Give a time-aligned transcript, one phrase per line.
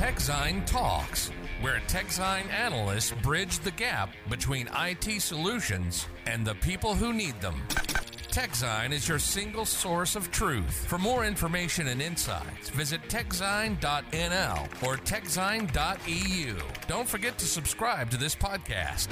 [0.00, 7.12] TechZine Talks, where TechZine analysts bridge the gap between IT solutions and the people who
[7.12, 7.54] need them.
[8.32, 10.86] TechZine is your single source of truth.
[10.86, 16.56] For more information and insights, visit techzine.nl or techzine.eu.
[16.86, 19.08] Don't forget to subscribe to this podcast.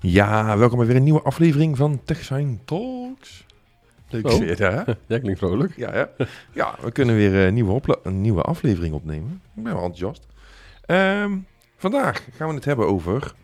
[0.00, 3.01] Ja, welkom bij weer een nieuwe aflevering van TechSign Talks.
[4.12, 4.32] Leuk Oh.
[4.32, 4.82] zit, hè?
[5.06, 5.76] Jij klinkt vrolijk.
[5.76, 6.10] Ja, ja.
[6.52, 9.40] ja, we kunnen weer een nieuwe, opla- een nieuwe aflevering opnemen.
[9.56, 10.26] Ik ben wel enthousiast.
[10.86, 11.36] Ehm,
[11.76, 13.34] vandaag gaan we het hebben over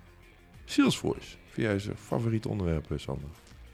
[0.64, 1.36] Salesforce.
[1.50, 3.28] Via je favoriete onderwerp, eh, Sander.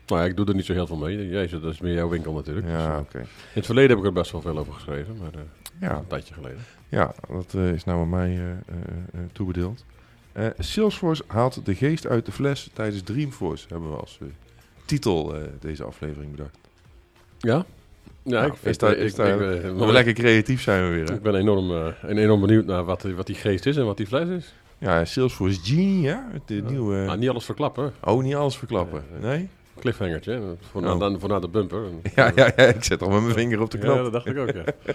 [0.06, 1.28] Nou ja, ik doe er niet zo heel veel mee.
[1.28, 2.66] Jij, dat is meer jouw winkel natuurlijk.
[2.66, 3.18] Dus, Ja, eh, oké.
[3.18, 5.40] in het verleden heb ik er best wel veel over geschreven, maar eh,
[5.80, 6.58] Ja, een tijdje geleden.
[6.88, 8.56] ja, dat eh, is nou aan mij eh, eh,
[9.12, 9.84] eh, toebedeeld.
[10.32, 14.26] Eh, Salesforce haalt de geest uit de fles tijdens Dreamforce, hebben we als eh,
[14.84, 16.58] titel eh, deze aflevering bedacht.
[17.44, 17.64] Ja?
[18.22, 20.94] Ja, Nou, ik, vind, eh, is ik, daar- ik, ben- Maar lekker creatief zijn we
[20.94, 21.14] weer, hè?
[21.14, 24.06] ik ben enorm, eh, enorm benieuwd naar wat, wat die geest is en wat die
[24.06, 24.54] fles is.
[24.78, 26.28] Ja, Salesforce Genie, ja.
[26.32, 26.70] Het eh, Ja.
[26.70, 26.96] nieuwe...
[26.96, 27.92] Nou, niet alles verklappen.
[28.04, 29.04] Oh, niet alles verklappen.
[29.20, 29.48] Nee?
[29.80, 30.40] Cliffhangertje, hè.
[30.70, 30.98] voor, na, Oh.
[31.00, 31.80] dan, voor na de bumper.
[32.14, 33.96] Ja, ja, ja, ik zet al met mijn vinger op de knop.
[33.96, 34.64] Ja, dat dacht ik ook, ja.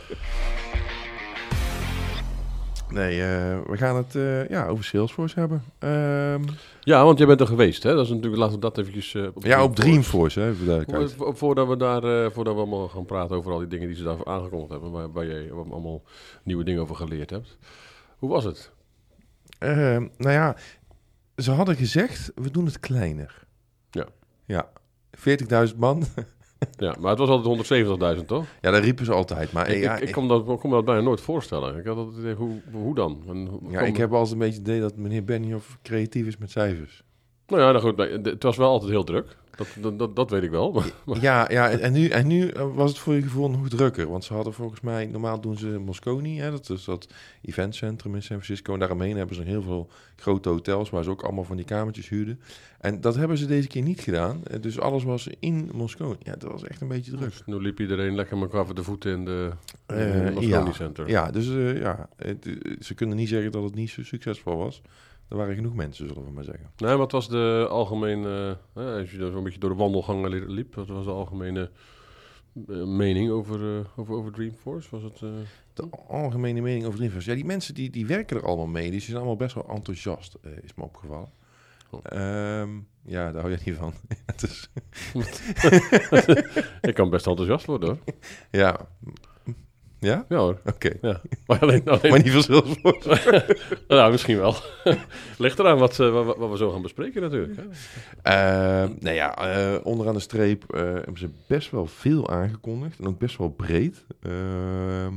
[2.91, 5.63] Nee, eh, we gaan het eh, ja, over Salesforce hebben.
[5.79, 6.43] Ehm,
[6.81, 7.95] ja, want jij bent er geweest, hè.
[7.95, 9.13] Dat is natuurlijk, laten we dat eventjes...
[9.15, 13.51] eh, ja, op Dreamforce, hè, voor Voordat we, daar, voordat we allemaal gaan praten over
[13.51, 16.03] al die dingen die ze daar aangekondigd hebben, waar, waar jij allemaal
[16.43, 17.57] nieuwe dingen over geleerd hebt.
[18.17, 18.71] Hoe was het?
[19.59, 20.55] Ehm, nou ja,
[21.37, 23.43] ze hadden gezegd, we doen het kleiner.
[23.91, 24.07] Ja.
[24.45, 24.69] Ja,
[25.69, 26.03] 40.000 man.
[26.77, 28.45] Ja, maar het was altijd 170.000, toch?
[28.61, 29.52] ja, dat riepen ze altijd.
[29.52, 31.77] Maar ik, ja, ik, ik kon dat, kon me dat bijna nooit voorstellen.
[31.77, 33.23] Ik had altijd hoe, hoe dan?
[33.27, 36.37] En hoe ja, ik heb altijd een beetje het idee dat meneer Benioff creatief is
[36.37, 37.03] met cijfers.
[37.47, 39.37] Nou ja, nou goed, het was wel altijd heel druk.
[39.59, 40.71] Dat, dat, dat, dat weet ik wel.
[41.05, 44.09] Maar, Ja, ja en, nu, en nu eh, was het voor je gevoel nog drukker.
[44.09, 47.07] Want ze hadden volgens mij, normaal doen ze Moscone, hè, dat is dat
[47.41, 48.73] eventcentrum in San Francisco.
[48.73, 52.09] En daaromheen hebben ze heel veel grote hotels waar ze ook allemaal van die kamertjes
[52.09, 52.39] huurden.
[52.80, 54.42] En dat hebben ze deze keer niet gedaan.
[54.43, 56.15] Eh, Dus alles was in Moscone.
[56.20, 57.30] Ja, dat was echt een beetje druk.
[57.31, 59.52] Dus nu liep iedereen lekker elkaar voor de voeten in de
[59.86, 60.71] Eh, uh, Moscone ja.
[60.71, 61.09] Center.
[61.09, 61.47] Ja, dus
[61.80, 62.47] ja, het,
[62.80, 64.81] ze kunnen niet zeggen dat het niet zo succesvol was.
[65.29, 66.69] Er waren genoeg mensen, zullen we maar zeggen.
[66.77, 68.57] Nee, wat was de algemene...
[68.73, 71.69] eh, als je er zo'n beetje door de wandelgangen li- liep, wat was de algemene
[72.67, 74.87] eh, mening over, eh, over, over Dreamforce?
[74.91, 75.19] Was het...
[75.73, 77.29] De algemene mening over Dreamforce.
[77.29, 78.91] Ja, die mensen die, die werken er allemaal mee.
[78.91, 81.29] Die zijn allemaal best wel enthousiast, is me opgevallen.
[81.91, 81.99] Oh.
[82.03, 82.69] Ehm,
[83.05, 83.93] ja, daar hou je niet van.
[84.49, 84.69] Is,
[86.89, 87.97] ik kan best enthousiast worden, hoor.
[88.51, 88.87] ja.
[89.99, 90.26] Ja?
[90.30, 90.60] Ja, hoor.
[90.65, 90.92] Oké.
[91.02, 91.21] Ja.
[91.48, 91.82] Maar alleen...
[91.89, 93.45] alleen Maar niet Salesforce.
[93.87, 94.55] nou, misschien wel.
[95.37, 97.55] Ligt eraan wat, eh, wat, wat we zo gaan bespreken natuurlijk.
[97.55, 97.64] Hè?
[98.21, 102.99] Ehm, nou ja, eh, onderaan de streep eh, hebben ze best wel veel aangekondigd.
[102.99, 104.05] En ook best wel breed.
[104.21, 105.14] Ehm,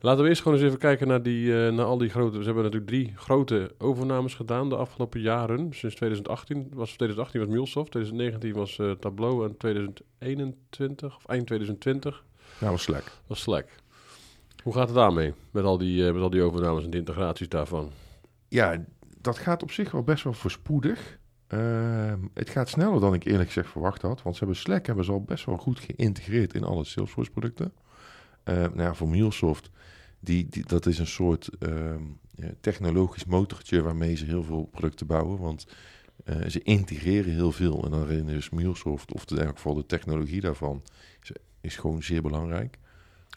[0.00, 2.38] Laten we eerst gewoon eens even kijken naar, die, eh, naar al die grote...
[2.38, 5.58] Ze hebben natuurlijk drie grote overnames gedaan de afgelopen jaren.
[5.58, 12.24] Sinds 2018 was, 2018 was MuleSoft, 2019 was eh, Tableau en 2021, of eind 2020,
[12.58, 13.20] nou, was slecht.
[13.26, 13.68] was Slack.
[14.66, 17.48] Hoe gaat het daarmee met al die, eh, met al die overnames en de integraties
[17.48, 17.90] daarvan?
[18.48, 18.84] Ja,
[19.20, 21.18] dat gaat op zich wel best wel voorspoedig.
[21.46, 24.22] Ehm, het gaat sneller dan ik eerlijk gezegd verwacht had.
[24.22, 27.72] Want ze hebben Slack hebben ze al best wel goed geïntegreerd in alle Salesforce producten.
[28.42, 29.70] Ehm, nou ja, voor MuleSoft,
[30.20, 32.02] die, die, dat is een soort ehm,
[32.60, 35.38] technologisch motortje waarmee ze heel veel producten bouwen.
[35.38, 35.66] Want
[36.24, 37.84] eh, ze integreren heel veel.
[37.84, 40.82] En daarin is MuleSoft, of eigenlijk de technologie daarvan,
[41.60, 42.78] is gewoon zeer belangrijk.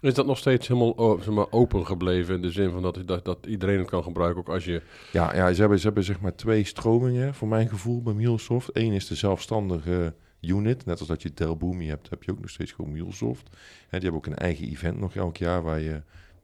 [0.01, 3.25] Is dat nog steeds helemaal zeg maar, open gebleven in de zin van dat, dat,
[3.25, 4.81] dat iedereen het kan gebruiken, ook als je...
[5.11, 8.69] Ja, ja ze, hebben, ze hebben zeg maar twee stromingen voor mijn gevoel bij MuleSoft.
[8.73, 10.85] Eén is de zelfstandige unit.
[10.85, 13.49] Net als dat je Dell Boomi hebt, heb je ook nog steeds gewoon MuleSoft.
[13.87, 16.01] Hè, die hebben ook een eigen event nog elk jaar waar je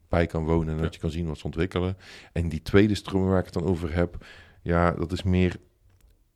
[0.10, 0.82] bij kan wonen en Ja.
[0.82, 1.98] dat je kan zien wat ze ontwikkelen.
[2.32, 4.26] En die tweede stroming waar ik het dan over heb,
[4.62, 5.56] ja, dat is meer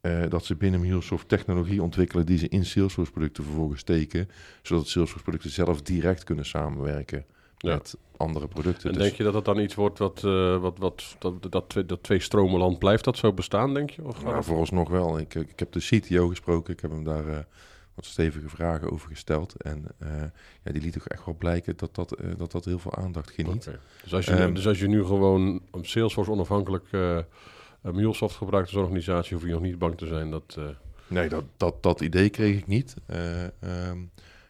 [0.01, 4.29] eh, dat ze binnen MuleSoft technologie ontwikkelen die ze in Salesforce producten vervolgens steken,
[4.61, 7.25] zodat Salesforce producten zelf direct kunnen samenwerken
[7.57, 7.73] Ja.
[7.73, 8.89] met andere producten.
[8.89, 11.69] En Dus- denk je dat dat dan iets wordt wat, eh, wat, wat dat, dat,
[11.69, 14.03] twee, dat twee stromenland blijft dat zo bestaan, denk je?
[14.03, 15.19] Of Nou, vooralsnog wel.
[15.19, 16.73] Ik, ik heb de CTO gesproken.
[16.73, 17.37] Ik heb hem daar eh,
[17.95, 19.61] wat stevige vragen over gesteld.
[19.61, 20.09] En eh,
[20.63, 23.31] ja, die liet ook echt wel blijken dat dat, eh, dat, dat heel veel aandacht
[23.31, 23.69] geniet.
[24.03, 27.23] Dus, als je, Ehm, dus als je nu gewoon Salesforce onafhankelijk eh eh,
[27.81, 30.55] MuleSoft gebruikt als organisatie, hoef je nog niet bang te zijn dat...
[30.57, 30.65] eh,
[31.07, 32.95] Nee, dat, dat, dat idee kreeg ik niet.
[33.05, 33.97] Eh, ehm,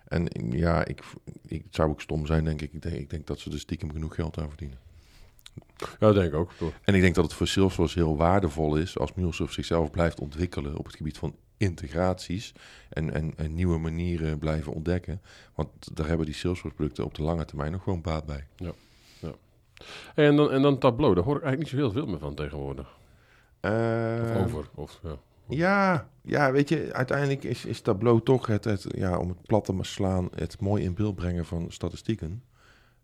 [0.07, 1.03] en ja, ik,
[1.45, 2.73] ik, het zou ook stom zijn, denk ik.
[2.73, 4.77] Ik denk, ik denk dat ze er stiekem genoeg geld aan verdienen.
[5.77, 6.51] ja, dat denk ik ook.
[6.53, 6.73] Toch?
[6.83, 10.77] En ik denk dat het voor Salesforce heel waardevol is als MuleSoft zichzelf blijft ontwikkelen
[10.77, 12.53] op het gebied van integraties
[12.89, 15.21] en, en, en nieuwe manieren blijven ontdekken.
[15.55, 18.47] Want daar hebben die Salesforce producten op de lange termijn nog gewoon baat bij.
[20.15, 22.19] Hey, en, dan, en dan Tableau, daar hoor ik eigenlijk niet zo heel veel meer
[22.19, 22.97] van tegenwoordig.
[23.61, 24.69] Of Eh, over.
[24.75, 25.17] Of, ja.
[25.47, 29.65] Ja, ja, weet je, uiteindelijk is, is Tableau toch het, het, ja, om het plat
[29.65, 32.43] te maar slaan, het mooi in beeld brengen van statistieken.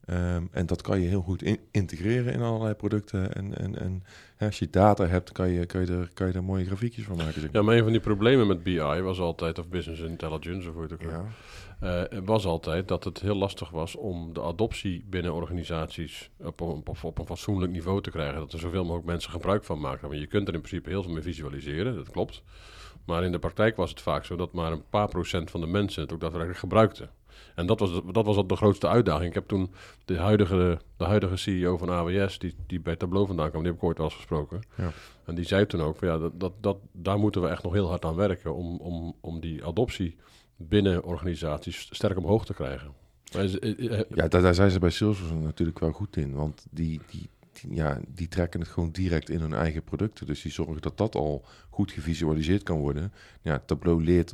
[0.05, 3.33] Ehm, en dat kan je heel goed in- integreren in allerlei producten.
[3.35, 4.03] En, en, en
[4.35, 7.05] hè, als je data hebt, kan je, kan je, er, kan je er mooie grafiekjes
[7.05, 7.41] van maken.
[7.41, 10.73] Zeg ja, maar een van die problemen met BI was altijd, of Business Intelligence, of
[10.73, 11.25] hoe het ook ja.
[11.79, 16.67] Eh, was altijd dat het heel lastig was om de adoptie binnen organisaties op, een-
[16.67, 18.39] op, op een fatsoenlijk niveau te krijgen.
[18.39, 20.07] Dat er zoveel mogelijk mensen gebruik van maken.
[20.09, 22.43] Want je kunt er in principe heel veel mee visualiseren, dat klopt.
[23.05, 25.67] Maar in de praktijk was het vaak zo dat maar een paar procent van de
[25.67, 27.09] mensen het ook daadwerkelijk gebruikten.
[27.55, 29.27] En dat was, dat was de grootste uitdaging.
[29.27, 29.71] Ik heb toen
[30.05, 33.81] de huidige, de huidige CEO van AWS, die, die bij Tableau vandaan kwam, die heb
[33.81, 34.61] ik ooit wel eens gesproken.
[34.77, 34.91] Ja.
[35.25, 37.73] En die zei toen ook, van, ja, dat, dat, dat, daar moeten we echt nog
[37.73, 40.15] heel hard aan werken om, om, om die adoptie
[40.55, 42.91] binnen organisaties sterk omhoog te krijgen.
[43.31, 46.33] Eh, eh, Ja, daar, daar zijn ze bij Salesforce natuurlijk wel goed in.
[46.33, 47.29] Want die, die,
[47.69, 50.25] ja, die trekken het gewoon direct in hun eigen producten.
[50.25, 53.13] Dus die zorgen dat dat al goed gevisualiseerd kan worden.
[53.41, 54.33] Ja, Tableau leert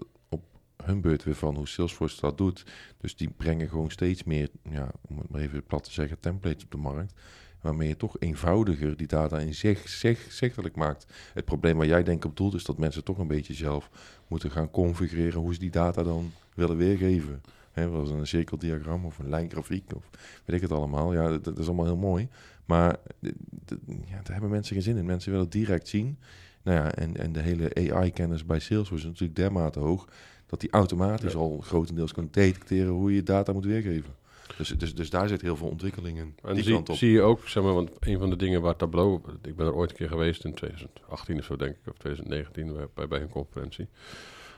[0.86, 2.66] hun beurt weer van hoe Salesforce dat doet.
[2.98, 6.64] Dus die brengen gewoon steeds meer, ja, om het maar even plat te zeggen, templates
[6.64, 7.14] op de markt.
[7.62, 11.06] Waarmee je toch eenvoudiger die data in zich, zich zichtelijk maakt.
[11.34, 13.90] Het probleem waar jij denk op doelt is dat mensen toch een beetje zelf
[14.28, 17.42] moeten gaan configureren hoe ze die data dan willen weergeven.
[17.72, 20.10] Hè, was een cirkeldiagram of een lijngrafiek of
[20.46, 21.14] weet ik het allemaal.
[21.14, 22.28] Ja, dat, is allemaal heel mooi.
[22.66, 22.98] Maar
[23.86, 25.06] ja, daar hebben mensen geen zin in.
[25.06, 26.18] Mensen willen het direct zien.
[26.62, 30.08] Nou ja, en, en de hele AI-kennis bij Salesforce is natuurlijk dermate hoog...
[30.52, 31.40] dat die automatisch Ja.
[31.40, 34.20] al grotendeels kan detecteren hoe je data moet weergeven.
[34.58, 36.96] Dus, dus, dus daar zit heel veel ontwikkelingen en die zie, kant op.
[36.96, 39.74] zie je ook, zeg maar, want een van de dingen waar Tableau, ik ben er
[39.74, 43.30] ooit een keer geweest in 2018 of zo denk ik, of 2019 bij- bij, een
[43.30, 43.88] conferentie,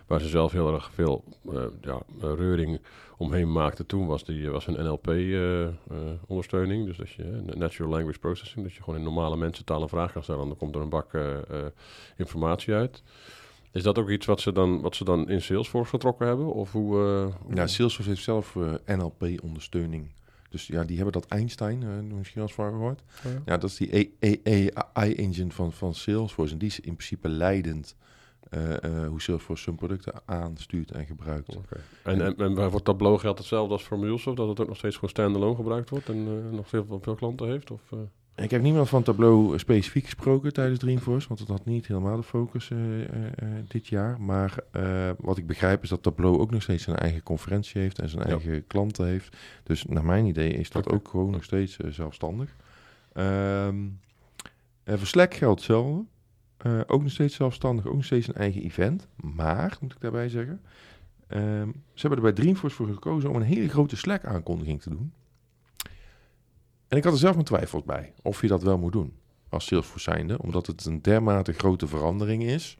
[0.07, 2.81] waar ze zelf heel erg veel eh, ja, eh, reuring
[3.17, 8.65] omheen maakten toen, was, die, was een NLP-ondersteuning, dus dat je, eh, Natural Language Processing,
[8.65, 10.89] dat je gewoon in normale mensentaal een vraag kan stellen en dan komt er een
[10.89, 11.41] bak eh, eh,
[12.17, 13.03] informatie uit.
[13.73, 16.53] Is dat ook iets wat ze dan, wat ze dan in Salesforce getrokken hebben?
[16.53, 20.07] Of hoe, eh, hoe- Ja, Salesforce heeft zelf eh, NLP-ondersteuning.
[20.49, 23.01] Dus ja, die hebben dat Einstein, eh, misschien al eens van gehoord.
[23.23, 23.29] Ja.
[23.45, 26.53] Ja, dat is die AI-engine van, van Salesforce.
[26.53, 27.95] En die is in principe leidend
[29.07, 31.55] hoe Salesforce zijn producten aanstuurt en gebruikt.
[31.55, 31.79] Oké.
[32.03, 34.95] En, en, en voor Tableau geldt hetzelfde als voor MuleSoft, dat het ook nog steeds
[34.95, 37.71] gewoon standalone gebruikt wordt en nog veel, veel klanten heeft?
[37.71, 37.81] Of?
[38.35, 42.23] Ik heb niemand van Tableau specifiek gesproken tijdens Dreamforce, want dat had niet helemaal de
[42.23, 44.21] focus eh, eh, eh, dit jaar.
[44.21, 44.55] Maar
[45.17, 48.27] wat ik begrijp is dat Tableau ook nog steeds zijn eigen conferentie heeft en zijn
[48.27, 48.29] Ja.
[48.29, 49.37] eigen klanten heeft.
[49.63, 52.55] Dus naar mijn idee is dat ook gewoon nog steeds zelfstandig.
[53.13, 53.99] En
[54.85, 56.05] voor Slack geldt hetzelfde.
[56.87, 59.07] Ook nog steeds zelfstandig, ook nog steeds een eigen event.
[59.15, 60.61] Maar, moet ik daarbij zeggen,
[61.27, 65.13] ehm, ze hebben er bij Dreamforce voor gekozen om een hele grote Slack-aankondiging te doen.
[66.93, 69.13] En ik had er zelf mijn twijfels bij of je dat wel moet doen
[69.49, 72.77] als Salesforce zijnde, omdat het een dermate grote verandering is,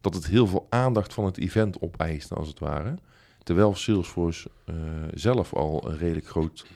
[0.00, 2.94] dat het heel veel aandacht van het event opeist, als het ware.
[3.42, 4.74] Terwijl Salesforce eh,
[5.14, 6.66] zelf al een redelijk groot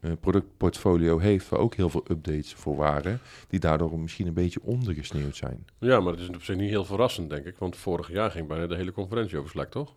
[0.00, 4.62] eh, productportfolio heeft, waar ook heel veel updates voor waren, die daardoor misschien een beetje
[4.62, 5.66] ondergesneeuwd zijn.
[5.78, 7.56] Ja, maar het is op zich niet heel verrassend, denk ik.
[7.58, 9.94] Want vorig jaar ging bijna de hele conferentie over Slack, toch?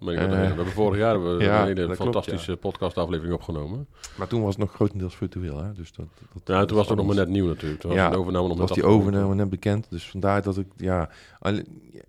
[0.00, 2.56] Maar ik Eh, we hebben vorig jaar hebben we ja, een hele dat klopt, fantastische
[2.56, 3.86] podcastaflevering opgenomen.
[4.16, 5.72] Maar toen was het nog grotendeels virtueel, hè?
[5.72, 7.80] Dus dat, dat, Ja, toen was het nog maar net nieuw natuurlijk.
[7.80, 9.86] Toen was Ja, de overname nog was die overname net bekend.
[9.90, 11.10] Dus vandaar dat ik, ja...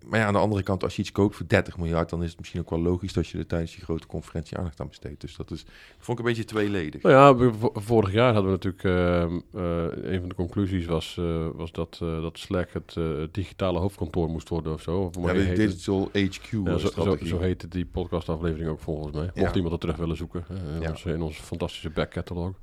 [0.05, 2.09] Maar ja, aan de andere kant, als je iets koopt voor 30 miljard...
[2.09, 4.79] dan is het misschien ook wel logisch dat je er tijdens die grote conferentie aandacht
[4.81, 5.21] aan besteedt.
[5.21, 5.65] Dus dat is,
[5.99, 7.01] vond ik een beetje tweeledig.
[7.01, 8.83] Nou ja, vorig jaar hadden we natuurlijk...
[8.83, 13.03] ehm, eh, een van de conclusies was, eh, was dat, eh, dat Slack het eh,
[13.31, 14.97] digitale hoofdkantoor moest worden of zo.
[14.99, 15.55] Of Ja, de het?
[15.55, 19.25] Digital HQ Ja, zo, zo, zo heette die podcastaflevering ook volgens mij.
[19.35, 19.53] Mocht Ja.
[19.53, 20.89] iemand het terug willen zoeken hè, in, Ja.
[20.89, 22.59] ons, in onze fantastische backcatalog.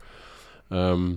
[0.69, 1.15] Ehm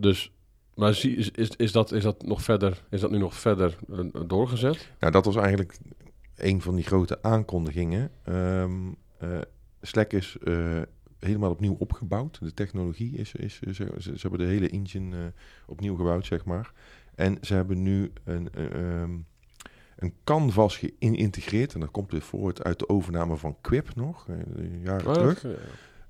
[0.00, 0.32] dus,
[0.74, 3.76] maar zie, is, is, is, dat, is, dat nog verder, is dat nu nog verder
[3.92, 4.90] eh, doorgezet?
[4.98, 5.78] Nou, dat was eigenlijk
[6.36, 8.10] een van die grote aankondigingen.
[8.24, 8.72] Ehm,
[9.18, 9.38] eh,
[9.80, 10.80] Slack is eh,
[11.18, 12.38] helemaal opnieuw opgebouwd.
[12.40, 13.34] De technologie is...
[13.34, 15.32] is ze, ze, ze hebben de hele engine
[15.66, 16.72] opnieuw gebouwd, zeg maar.
[17.14, 18.52] En ze hebben nu een...
[18.52, 19.10] eh, ehm,
[20.02, 21.74] een canvas geïntegreerd.
[21.74, 24.34] En dat komt weer voort uit de overname van Quip nog, eh,
[24.82, 25.42] jaren terug.
[25.42, 25.48] Ja.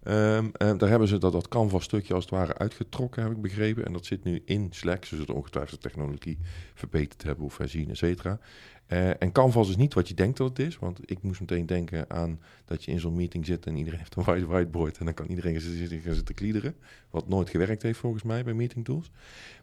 [0.02, 3.40] Ehm, ehm, daar hebben ze dat, dat Canvas stukje als het ware uitgetrokken, heb ik
[3.40, 3.84] begrepen.
[3.84, 5.04] En dat zit nu in Slack.
[5.04, 6.38] Ze zullen ongetwijfeld de technologie
[6.74, 8.38] verbeterd hebben of herzien, et cetera.
[8.86, 10.78] Eh, en Canvas is niet wat je denkt dat het is.
[10.78, 14.16] Want ik moest meteen denken aan dat je in zo'n meeting zit en iedereen heeft
[14.16, 14.98] een white whiteboard.
[14.98, 16.74] En dan kan iedereen gaan zitten, gaan zitten kliederen.
[17.10, 19.10] Wat nooit gewerkt heeft volgens mij bij meeting tools.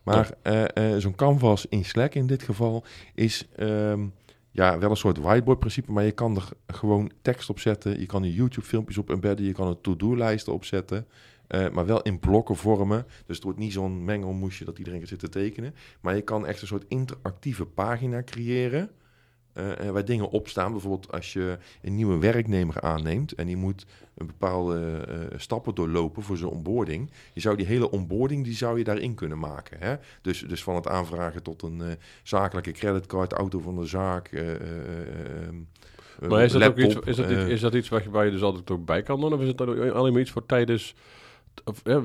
[0.03, 3.48] Maar eh, eh, zo'n Canvas in Slack in dit geval is...
[3.55, 4.05] ehm,
[4.51, 8.00] ja, wel een soort whiteboard-principe, maar je kan er gewoon tekst op zetten.
[8.00, 9.46] Je kan er YouTube-filmpjes op embedden.
[9.46, 11.08] Je kan er to-do-lijsten opzetten.
[11.48, 13.06] eh, maar wel in blokken vormen.
[13.25, 15.75] Dus het wordt niet zo'n mengelmoesje dat iedereen gaat zitten tekenen.
[16.01, 18.89] Maar je kan echt een soort interactieve pagina creëren.
[19.60, 20.72] Eh, eh, waar dingen op staan.
[20.72, 23.86] Bijvoorbeeld als je een nieuwe werknemer aanneemt en die moet
[24.18, 27.12] een bepaalde eh, stappen doorlopen voor zijn onboarding.
[27.34, 29.78] Je zou die hele onboarding die zou je daarin kunnen maken.
[29.80, 29.96] Hè?
[30.22, 31.82] Dus, dus van het aanvragen tot een
[32.24, 34.28] zakelijke creditcard, auto van de zaak.
[34.28, 37.74] eh, eh, eh, ehm, Maar is dat, ook laptop, iets, is, dat, iets- is dat
[37.74, 39.34] iets waar je, waar je dus altijd ook bij kan doen?
[39.34, 40.96] Of is het ook alleen maar iets voor tijdens...
[41.63, 42.00] Of, ja,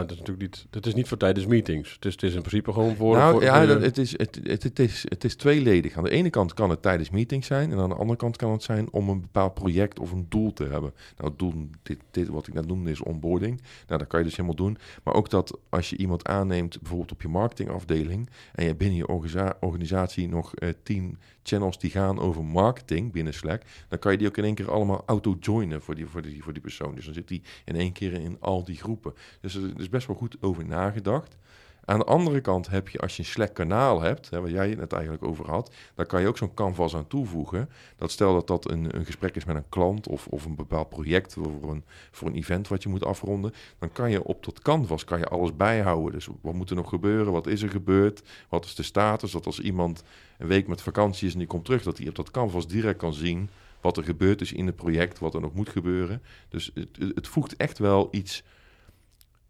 [0.00, 1.92] dat is natuurlijk niet, dat is niet voor tijdens meetings.
[1.92, 3.16] Het is, het is in principe gewoon voor...
[3.16, 5.96] nou voor, ja, voor je- dat, het, is, het, het, het, is, het is tweeledig.
[5.96, 7.72] Aan de ene kant kan het tijdens meetings zijn.
[7.72, 10.52] En aan de andere kant kan het zijn om een bepaald project of een doel
[10.52, 10.92] te hebben.
[11.16, 13.60] Nou, het doel, dit, dit wat ik net noemde, is onboarding.
[13.86, 14.78] Nou, dat kan je dus helemaal doen.
[15.02, 18.28] Maar ook dat als je iemand aanneemt, bijvoorbeeld op je marketingafdeling.
[18.52, 23.12] En je hebt binnen je organisa- organisatie nog eh, tien channels die gaan over marketing
[23.12, 23.62] binnen Slack.
[23.88, 26.52] Dan kan je die ook in één keer allemaal auto-joinen voor die, voor, die, voor
[26.52, 26.94] die persoon.
[26.94, 28.76] Dus dan zit die in één keer in al die
[29.40, 31.36] Dus er is best wel goed over nagedacht.
[31.86, 34.68] Aan de andere kant heb je, als je een Slack kanaal hebt, hè, waar jij
[34.68, 37.68] het net eigenlijk over had, dan kan je ook zo'n canvas aan toevoegen.
[37.96, 40.88] Dat stel dat dat een, een gesprek is met een klant of, of een bepaald
[40.88, 44.60] project voor een, voor een event wat je moet afronden, dan kan je op dat
[44.60, 46.12] canvas kan je alles bijhouden.
[46.12, 47.32] Dus wat moet er nog gebeuren?
[47.32, 48.22] Wat is er gebeurd?
[48.48, 49.32] Wat is de status?
[49.32, 50.02] Dat als iemand
[50.38, 52.98] een week met vakantie is en die komt terug, dat hij op dat canvas direct
[52.98, 53.50] kan zien
[53.80, 56.22] wat er gebeurd is in het project, wat er nog moet gebeuren.
[56.48, 58.42] Dus het, het voegt echt wel iets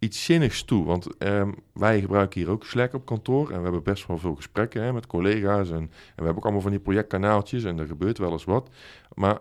[0.07, 0.85] iets zinnigs toe.
[0.85, 3.51] Want ehm, wij gebruiken hier ook Slack op kantoor.
[3.51, 5.71] En we hebben best wel veel gesprekken hè, met collega's.
[5.71, 7.65] En, en we hebben ook allemaal van die projectkanaaltjes.
[7.65, 8.69] En er gebeurt wel eens wat.
[9.15, 9.39] Maar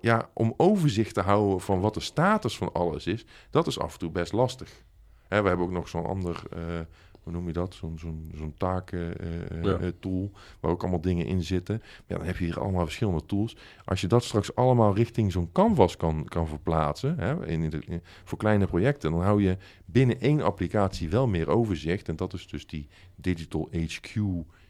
[0.00, 3.92] ja, om overzicht te houden van wat de status van alles is, dat is af
[3.92, 4.84] en toe best lastig.
[5.28, 6.60] Hè, we hebben ook nog zo'n ander, eh,
[7.26, 7.74] hoe noem je dat?
[7.74, 9.78] Zo'n zo'n zo'n eh, Ja.
[9.78, 10.30] eh, tool,
[10.60, 11.82] waar ook allemaal dingen in zitten.
[12.06, 13.56] Ja, dan heb je hier allemaal verschillende tools.
[13.84, 18.00] Als je dat straks allemaal richting zo'n canvas kan, kan verplaatsen, hè, in, de- in-
[18.24, 22.08] voor kleine projecten, dan hou je binnen één applicatie wel meer overzicht.
[22.08, 24.20] En dat is dus die Digital HQ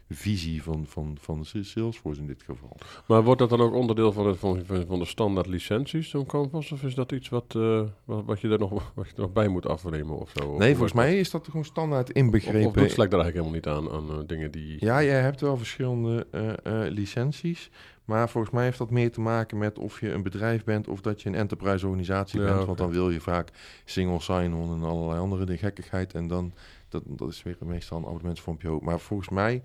[0.09, 2.77] visie van, van, van Salesforce in dit geval.
[3.07, 6.73] Maar wordt dat dan ook onderdeel van, het, van, van de standaard licenties, zo'n canvas?
[6.73, 9.33] Of is dat iets wat, eh, wat, wat je er nog, wat je er nog
[9.33, 10.45] bij moet afnemen of zo?
[10.49, 12.67] Of- Nee, of volgens mij is dat gewoon standaard Of, inbegrepen.
[12.67, 14.77] of doet Slack daar eigenlijk helemaal niet aan, aan eh, dingen die...
[14.85, 16.27] Ja, jij hebt wel verschillende
[16.63, 17.71] eh, licenties.
[18.05, 21.01] Maar volgens mij heeft dat meer te maken met of je een bedrijf bent of
[21.01, 22.65] dat je een enterprise organisatie Ja, bent.
[22.67, 23.51] Want dan wil je vaak
[23.85, 26.15] single sign-on en allerlei andere de gekkigheid.
[26.15, 26.53] En dan,
[26.89, 28.83] dat, dat is weer meestal een abonnementsvormpje ook.
[28.83, 29.63] Maar volgens mij,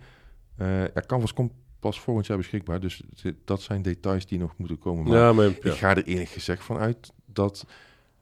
[0.61, 2.79] eh ja, Canvas komt pas volgend jaar beschikbaar.
[2.79, 3.03] Dus
[3.45, 5.07] dat zijn details die nog moeten komen.
[5.07, 7.65] Maar ja, maar ja, ik ga er eerlijk gezegd van uit dat...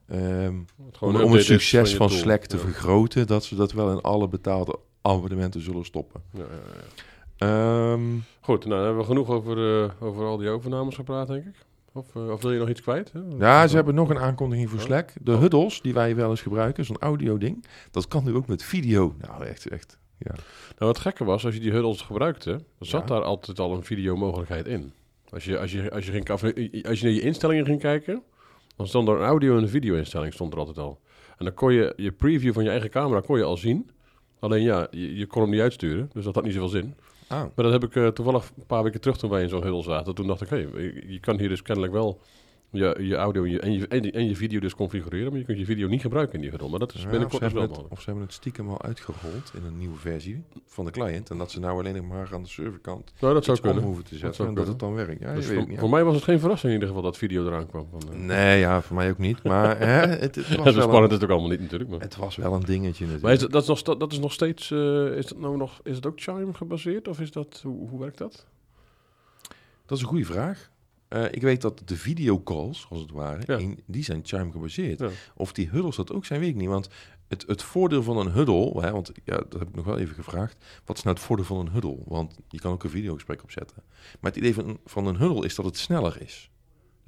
[0.08, 0.54] ehm,
[1.00, 2.16] om, het succes van tool.
[2.16, 6.22] Slack te vergroten, dat ze dat wel in alle betaalde abonnementen zullen stoppen.
[6.32, 6.72] Ja, ja,
[7.36, 7.92] ja.
[7.92, 8.02] Ehm,
[8.40, 11.54] Goed, nou, dan hebben we genoeg over, eh, over al die overnames gepraat, denk ik.
[11.92, 13.12] Of, eh, of wil je nog iets kwijt?
[13.12, 13.20] hè?
[13.38, 14.84] ja, ze hebben nog een aankondiging voor Oh.
[14.84, 15.12] Slack.
[15.20, 17.64] De huddles, die wij wel eens gebruiken, zo'n audio ding.
[17.90, 19.14] Dat kan nu ook met video.
[19.18, 19.98] Nou, echt, echt.
[20.22, 20.32] Ja.
[20.78, 23.06] Nou, wat gekke was, als je die huddles gebruikte, dan zat Ja.
[23.14, 24.92] daar altijd al een videomogelijkheid in.
[25.30, 26.40] Als je, als, je, als, je ging, als
[27.00, 28.22] je naar je instellingen ging kijken,
[28.76, 31.00] dan stond er een audio- en een video-instelling stond er altijd al.
[31.38, 33.90] En dan kon je je preview van je eigen camera kon je al zien.
[34.38, 36.94] Alleen ja, je, je kon hem niet uitsturen, dus dat had niet zoveel zin.
[37.28, 39.62] Ah, Maar dat heb ik eh, toevallig een paar weken terug toen wij in zo'n
[39.62, 40.14] huddle zaten.
[40.14, 42.20] Toen dacht ik, hé, je, je kan hier dus kennelijk wel
[42.70, 45.58] je, je audio en je, en, je, en je- video dus configureren, maar je kunt
[45.58, 46.68] je video niet gebruiken in die huddle.
[46.68, 47.92] Maar dat is binnenkort dus wel hebben het, mogelijk.
[47.92, 51.30] of ze hebben het stiekem al uitgerold in een nieuwe versie van de client.
[51.30, 53.82] En dat ze nou alleen nog maar aan de serverkant Nou, dat zou kunnen.
[53.82, 54.34] hoeven te zetten.
[54.34, 55.20] zou en dat het dan werkt.
[55.20, 57.46] Ja, Dus voor, niet, voor mij was het geen verrassing in ieder geval dat video
[57.46, 57.86] eraan kwam.
[57.90, 59.42] Van, eh, Nee, ja, voor mij ook niet.
[59.42, 61.90] Maar hè, het, het, was Ja, wel spannend is een, het ook allemaal niet natuurlijk.
[61.90, 63.22] Maar, het was wel een dingetje natuurlijk.
[63.22, 65.80] maar is dat, dat, is nog, dat is nog steeds, eh, is dat nou nog,
[65.82, 67.08] is het ook Chime gebaseerd?
[67.08, 68.46] Of is dat, hoe, hoe werkt dat?
[69.86, 70.70] Dat is een goede vraag.
[71.10, 73.56] Eh, ik weet dat de videocalls, als het ware, Ja.
[73.56, 74.98] in- die zijn Chime gebaseerd.
[75.00, 75.08] Ja.
[75.36, 76.68] Of die huddles dat ook zijn, weet ik niet.
[76.68, 76.88] Want
[77.28, 80.14] het, het voordeel van een huddle, hè, want ja, dat heb ik nog wel even
[80.14, 80.64] gevraagd.
[80.84, 81.98] Wat is nou het voordeel van een huddle?
[82.04, 83.76] Want je kan ook een videogesprek opzetten.
[84.20, 86.50] Maar het idee van, van een huddle is dat het sneller is.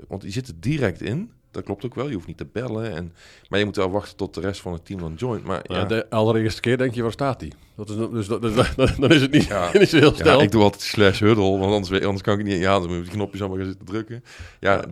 [0.09, 1.31] Want die zit er direct in.
[1.51, 2.09] Dat klopt ook wel.
[2.09, 2.93] Je hoeft niet te bellen.
[2.93, 3.13] En,
[3.49, 5.45] maar je moet wel wachten tot de rest van het team dan joint.
[5.45, 5.79] Maar Ja.
[5.79, 7.53] ja, de allereerste keer denk je, waar staat die?
[7.87, 9.69] Dat is, dus dat, dus dat- dan is het niet, Ja.
[9.73, 10.43] heel Ja, snel.
[10.43, 12.59] ik doe altijd slash huddle, want anders, anders kan ik niet.
[12.59, 14.25] Ja, dan moet je die knopjes allemaal gaan zitten drukken.
[14.61, 14.85] Ja,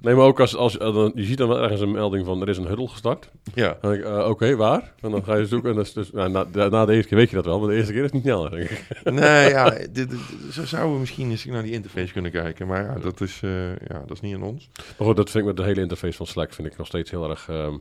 [0.00, 2.40] Nee, maar ook als, als eh, dan, je ziet dan wel ergens een melding van,
[2.42, 3.30] er is een huddle gestart.
[3.54, 3.76] ja.
[3.80, 4.92] Dan denk ik, eh, oké, waar?
[5.00, 5.70] En dan ga je zoeken.
[5.70, 7.58] En dat is dus, nou, na, de- na de eerste keer weet je dat wel,
[7.60, 8.84] maar de eerste keer is het niet snel, denk ik.
[9.12, 10.10] Nee, ja, dit, dit-
[10.52, 12.66] zo zouden we misschien eens naar die interface kunnen kijken.
[12.66, 14.68] Maar ja, dat is, eh, ja, dat is niet aan ons.
[14.98, 17.10] Maar goed, dat vind ik met de hele interface van Slack vind ik nog steeds
[17.10, 17.74] heel erg ehm,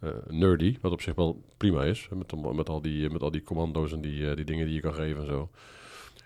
[0.00, 0.76] eh, nerdy.
[0.80, 2.08] Wat op zich wel prima is.
[2.10, 4.80] Met, met, al, die, met al die commando's en die, eh, die dingen die je
[4.80, 5.48] kan geven en zo.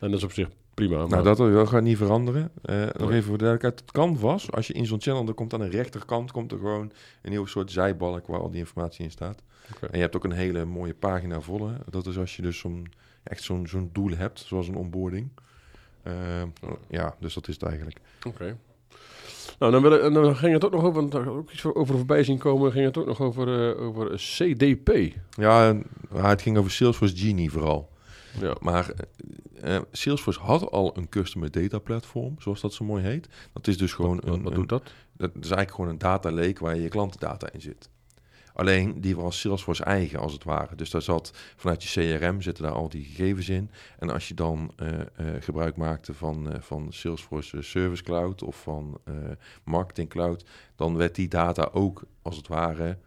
[0.00, 0.96] En dat is op zich prima.
[0.96, 2.50] Maar Nou, dat, dat gaat niet veranderen.
[2.62, 3.80] Eh, nog even voor de duidelijkheid.
[3.80, 6.92] Het canvas, als je in zo'n channel, dan komt aan de rechterkant komt er gewoon
[7.22, 9.42] een nieuw soort zijbalk waar al die informatie in staat.
[9.80, 11.72] En je hebt ook een hele mooie pagina volle.
[11.90, 15.30] Dat is als je dus zo'n, echt zo'n, zo'n doel hebt, zoals een onboarding.
[16.02, 16.42] Eh,
[16.88, 18.00] ja, dus dat is het eigenlijk.
[18.26, 18.56] Oké.
[19.58, 21.64] Nou, dan, wil ik- en dan ging het ook nog over, want daar ook iets
[21.64, 25.14] over voorbij zien komen, ging het ook nog over, eh, over CDP.
[25.30, 25.76] Ja,
[26.14, 27.90] het ging over Salesforce Genie vooral.
[28.40, 28.54] Ja.
[28.60, 28.90] Maar
[29.60, 33.28] eh, eh, Salesforce had al een customer data platform, zoals dat zo mooi heet.
[33.52, 34.82] Dat is dus gewoon Wat, een, doet dat?
[35.16, 37.90] Dat is eigenlijk gewoon een data lake waar je klantendata in zit.
[38.54, 40.74] Alleen die was Salesforce eigen als het ware.
[40.74, 43.70] Dus daar zat vanuit je CRM zitten daar al die gegevens in.
[43.98, 45.06] En als je dan eh, eh,
[45.40, 49.00] gebruik maakte van, eh, van Salesforce Service Cloud of van
[49.64, 50.44] Marketing Cloud,
[50.76, 52.98] dan werd die data ook als het ware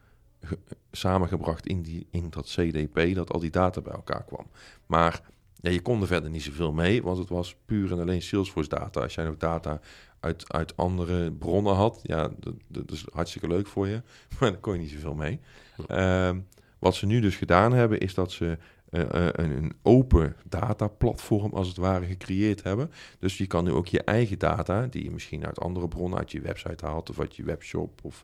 [0.41, 0.59] ge-
[0.91, 4.47] samengebracht in, die, in dat CDP, dat al die data bij elkaar kwam.
[4.85, 5.21] Maar
[5.65, 8.69] ja, je kon er verder niet zoveel mee, want het was puur en alleen Salesforce
[8.69, 9.01] data.
[9.01, 9.79] Als jij nog data
[10.19, 14.01] uit, uit andere bronnen had, ja, dat, dat is hartstikke leuk voor je,
[14.39, 15.39] maar daar kon je niet zoveel mee.
[15.87, 16.39] Ehm,
[16.79, 18.57] wat ze nu dus gedaan hebben, is dat ze
[18.89, 22.91] eh, eh, een, een open dataplatform als het ware gecreëerd hebben.
[23.19, 26.31] Dus je kan nu ook je eigen data, die je misschien uit andere bronnen, uit
[26.31, 28.23] je website haalt of uit je webshop of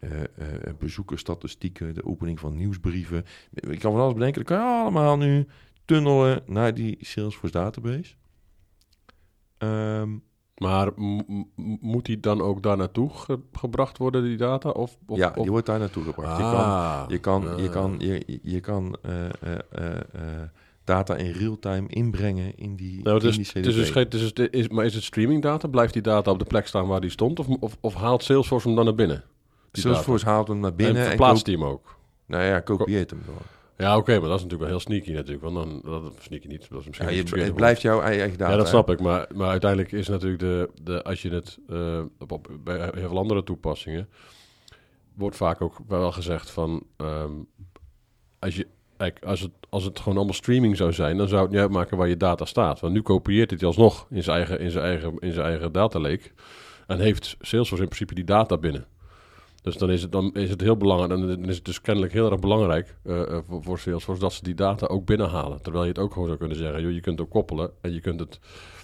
[0.00, 0.10] eh,
[0.78, 3.24] bezoekersstatistieken, de opening van nieuwsbrieven.
[3.50, 5.46] Je kan van alles bedenken, dat kan je allemaal nu
[5.88, 8.14] tunnelen naar die Salesforce database.
[9.58, 10.16] Ehm,
[10.58, 10.90] Maar
[11.80, 14.68] moet die dan ook daar naartoe ge- gebracht worden, die data?
[14.70, 16.36] Of, of, ja, of- die wordt daar naartoe gebracht.
[16.36, 17.72] Je kan, Ah, je kan, je ah.
[17.72, 20.42] kan, je, je kan eh, eh, eh,
[20.84, 24.84] data in real-time inbrengen in die, Nou, in is, die dus het is, is, maar
[24.84, 25.68] is het streaming data?
[25.68, 27.38] Blijft die data op de plek staan waar die stond?
[27.38, 29.24] Of, of, of haalt Salesforce hem dan naar binnen?
[29.72, 31.96] Salesforce haalt hem naar binnen en en, verplaatst koop- die hem ook?
[32.26, 33.38] nou ja, kopieert hem gewoon.
[33.78, 35.42] Ja, oké, maar dat is natuurlijk wel heel sneaky natuurlijk.
[35.42, 38.50] Want dan, dat, sneaky niet, dat is misschien Ja, je, het blijft jouw eigen data.
[38.50, 39.00] Ja, dat snap ik.
[39.00, 43.08] Maar, maar uiteindelijk is natuurlijk de, de als je het eh, op, op- bij heel
[43.08, 44.08] veel andere toepassingen
[45.14, 47.32] wordt vaak ook wel gezegd van ehm,
[48.38, 48.66] als je
[48.96, 51.96] kijk, als het, als het gewoon allemaal streaming zou zijn, dan zou het niet uitmaken
[51.96, 52.80] waar je data staat.
[52.80, 55.98] Want nu kopieert het alsnog in zijn eigen, in zijn eigen, in zijn eigen data
[55.98, 56.30] lake
[56.86, 58.86] en heeft Salesforce in principe die data binnen.
[59.62, 62.12] Dus dan is het, dan is het heel belangrijk, en dan is het dus kennelijk
[62.12, 65.62] heel erg belangrijk eh, eh, voor, voor Salesforce dat ze die data ook binnenhalen.
[65.62, 68.00] Terwijl je het ook gewoon zou kunnen zeggen, joh, je kunt ook koppelen en je
[68.00, 68.38] kunt het,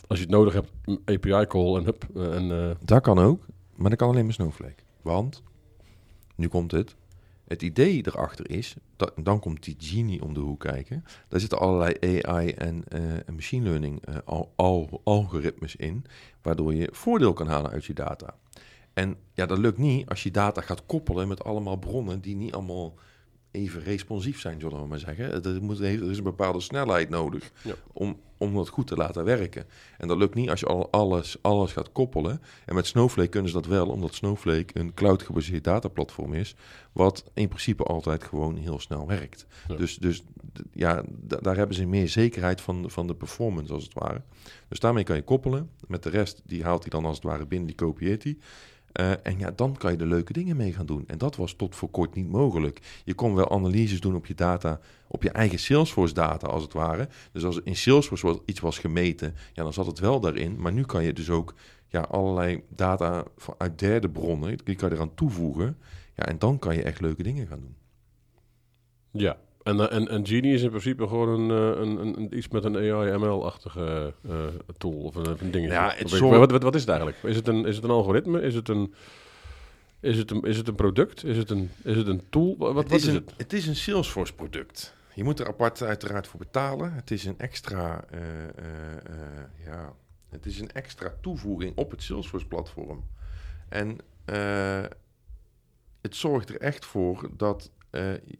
[0.06, 0.70] als je het nodig hebt,
[1.04, 2.06] API call en hup.
[2.14, 4.82] eh, En, Dat kan ook, maar dat kan alleen maar Snowflake.
[5.02, 5.42] Want,
[6.34, 6.96] nu komt het,
[7.44, 11.04] het idee erachter is, dat, dan komt die Genie om de hoek kijken.
[11.28, 12.84] Daar zitten allerlei AI en
[13.34, 14.52] machine learning al-
[15.04, 16.04] algoritmes in,
[16.42, 18.34] waardoor je voordeel kan halen uit je data.
[18.94, 22.52] En ja, dat lukt niet als je data gaat koppelen met allemaal bronnen die niet
[22.54, 22.94] allemaal
[23.50, 25.44] even responsief zijn, zullen we maar zeggen.
[25.44, 27.74] Er, moet, er is een bepaalde snelheid nodig Ja.
[27.92, 29.66] om, om dat goed te laten werken.
[29.98, 32.40] En dat lukt niet als je al alles, alles gaat koppelen.
[32.66, 36.54] En met Snowflake kunnen ze dat wel, omdat Snowflake een cloud-gebaseerd dataplatform is,
[36.92, 39.46] wat in principe altijd gewoon heel snel werkt.
[39.68, 39.76] Ja.
[39.76, 40.22] Dus, dus
[40.72, 44.22] ja, da- daar hebben ze meer zekerheid van, van de performance, als het ware.
[44.68, 45.70] Dus daarmee kan je koppelen.
[45.88, 48.38] Met de rest, die haalt hij dan als het ware binnen, die kopieert hij.
[48.94, 51.04] Eh, en ja, dan kan je er leuke dingen mee gaan doen.
[51.06, 53.02] En dat was tot voor kort niet mogelijk.
[53.04, 56.72] Je kon wel analyses doen op je data, op je eigen Salesforce data als het
[56.72, 57.08] ware.
[57.32, 60.60] Dus als in Salesforce iets was gemeten, ja, dan zat het wel daarin.
[60.60, 61.54] Maar nu kan je dus ook
[61.88, 63.24] ja, allerlei data
[63.58, 65.76] uit derde bronnen, die kan je eraan toevoegen.
[66.16, 67.76] Ja, en dan kan je echt leuke dingen gaan doen.
[69.10, 69.36] ja.
[69.64, 72.48] En, eh, en, en Genie is in principe gewoon een, eh, een, een, een- iets
[72.48, 74.46] met een AI-ML-achtige eh,
[74.78, 75.74] tool of een, een dingetje.
[75.74, 77.22] Ja, het wat, wat, wat is het eigenlijk?
[77.22, 78.40] Is het een, is het een algoritme?
[78.40, 78.94] Is het een,
[80.00, 81.24] is het een, is het een product?
[81.24, 82.56] Is het een, is het een tool?
[82.58, 83.34] Wat, wat het, is, is een, het?
[83.36, 84.94] het is een Salesforce product.
[85.14, 86.92] Je moet er apart uiteraard voor betalen.
[86.92, 88.04] Het is een extra,
[89.64, 89.92] ja,
[90.28, 93.04] het is een extra toevoeging op het Salesforce platform.
[93.68, 93.98] En
[96.00, 97.70] het zorgt er echt voor dat,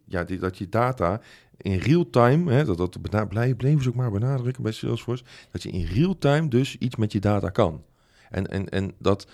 [0.05, 1.21] ja, die, dat je data
[1.57, 5.23] in real time, hè, dat, dat bena- blij- bleven ze ook maar benadrukken bij Salesforce,
[5.51, 7.83] dat je in real time dus iets met je data kan.
[8.29, 9.27] En, en, en dat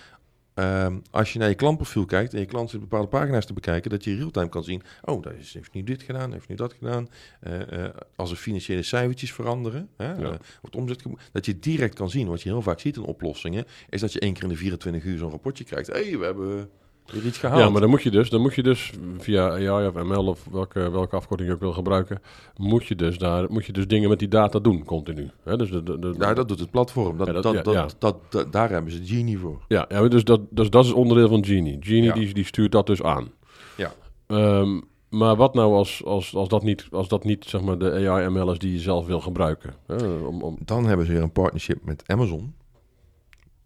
[0.53, 3.89] ehm, als je naar je klantprofiel kijkt en je klant zit bepaalde pagina's te bekijken,
[3.89, 6.73] dat je real-time kan zien, oh, dat is, heeft nu dit gedaan, heeft nu dat
[6.73, 7.09] gedaan.
[7.39, 10.17] Eh, eh, als er financiële cijfertjes veranderen, hè, Ja.
[10.31, 12.27] eh, wordt omzet, dat je direct kan zien.
[12.27, 15.03] Wat je heel vaak ziet in oplossingen, is dat je één keer in de 24
[15.03, 15.87] uur zo'n rapportje krijgt.
[15.87, 16.69] Hé, hey, we hebben
[17.11, 17.59] weer iets gehaald.
[17.61, 20.45] Ja, maar dan moet je dus, dan moet je dus via AI of ML of
[20.51, 22.21] welke, welke afkorting je ook wil gebruiken,
[22.57, 25.29] moet je dus daar, moet je dus dingen met die data doen, continu.
[25.43, 25.57] Hè?
[25.57, 27.17] Dus de, de, de- Ja, dat doet het platform.
[27.17, 27.87] Dat, Ja, dat- dat, ja, dat, ja.
[27.99, 29.61] dat, dat- daar hebben ze Genie voor.
[29.67, 31.77] Ja, ja dus, dat, dus dat is onderdeel van Genie.
[31.79, 32.13] Genie Ja.
[32.13, 33.31] die, die stuurt dat dus aan.
[33.77, 33.91] Ja.
[34.27, 37.91] Ehm, Maar wat nou als, als, als dat niet, als dat niet zeg maar, de
[38.09, 39.73] AI-ML is die je zelf wil gebruiken?
[39.87, 39.95] Hè?
[40.07, 42.53] Om, om, Dan hebben ze weer een partnership met Amazon.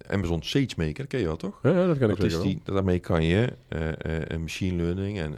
[0.07, 1.59] Amazon SageMaker, dat ken je wel toch?
[1.63, 3.53] ja, ja, dat kan ik Dat is zeker die, daarmee kan je
[4.27, 5.35] een machine learning en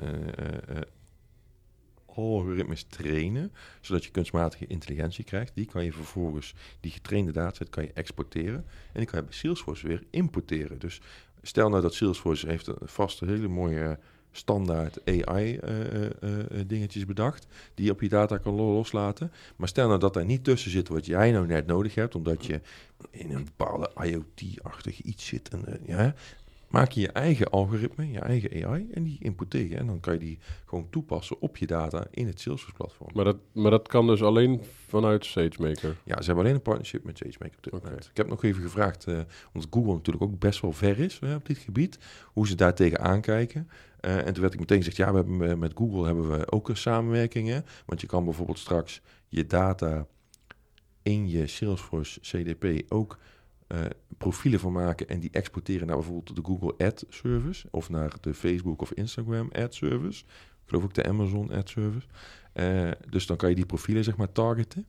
[2.18, 3.52] algoritmes trainen,
[3.82, 5.52] zodat je kunstmatige intelligentie krijgt.
[5.56, 9.36] Die kan je vervolgens, die getrainde dataset kan je exporteren en die kan je bij
[9.36, 10.80] Salesforce weer importeren.
[10.80, 11.02] Dus
[11.42, 14.00] stel nou dat Salesforce heeft een vaste hele mooie
[14.38, 19.32] standaard AI eh, eh, eh, dingetjes bedacht, die je op je data kan lo- loslaten.
[19.56, 22.46] Maar stel nou dat daar niet tussen zit wat jij nou net nodig hebt, omdat
[22.46, 22.62] je
[23.12, 25.50] in een bepaalde IoT-achtig iets zit.
[25.50, 26.14] En, ja,
[26.70, 29.78] maak je je eigen algoritme, je eigen AI en die importeer je.
[29.78, 33.10] En dan kan je die gewoon toepassen op je data in het Salesforce-platform.
[33.14, 35.96] Maar dat, maar dat kan dus alleen vanuit SageMaker.
[36.04, 37.86] Ja, ze hebben alleen een partnership met SageMaker op dit Oké.
[37.86, 38.06] moment.
[38.06, 39.20] Ik heb nog even gevraagd, eh,
[39.54, 43.00] omdat Google natuurlijk ook best wel ver is op dit gebied, hoe ze daar tegen
[43.00, 43.70] aankijken.
[44.00, 46.70] Eh, en toen werd ik meteen gezegd, ja, we hebben, met Google hebben we ook
[46.70, 47.64] een samenwerking.
[47.86, 50.08] Want je kan bijvoorbeeld straks je data
[51.04, 53.18] in je Salesforce CDP ook
[53.68, 53.80] eh,
[54.18, 58.34] profielen van maken en die exporteren naar bijvoorbeeld de Google Ad Service of naar de
[58.34, 60.24] Facebook of Instagram Ad Service.
[60.24, 62.08] Ik geloof ook de Amazon Ad Service.
[62.54, 64.86] Eh, dus dan kan je die profielen zeg maar targeten.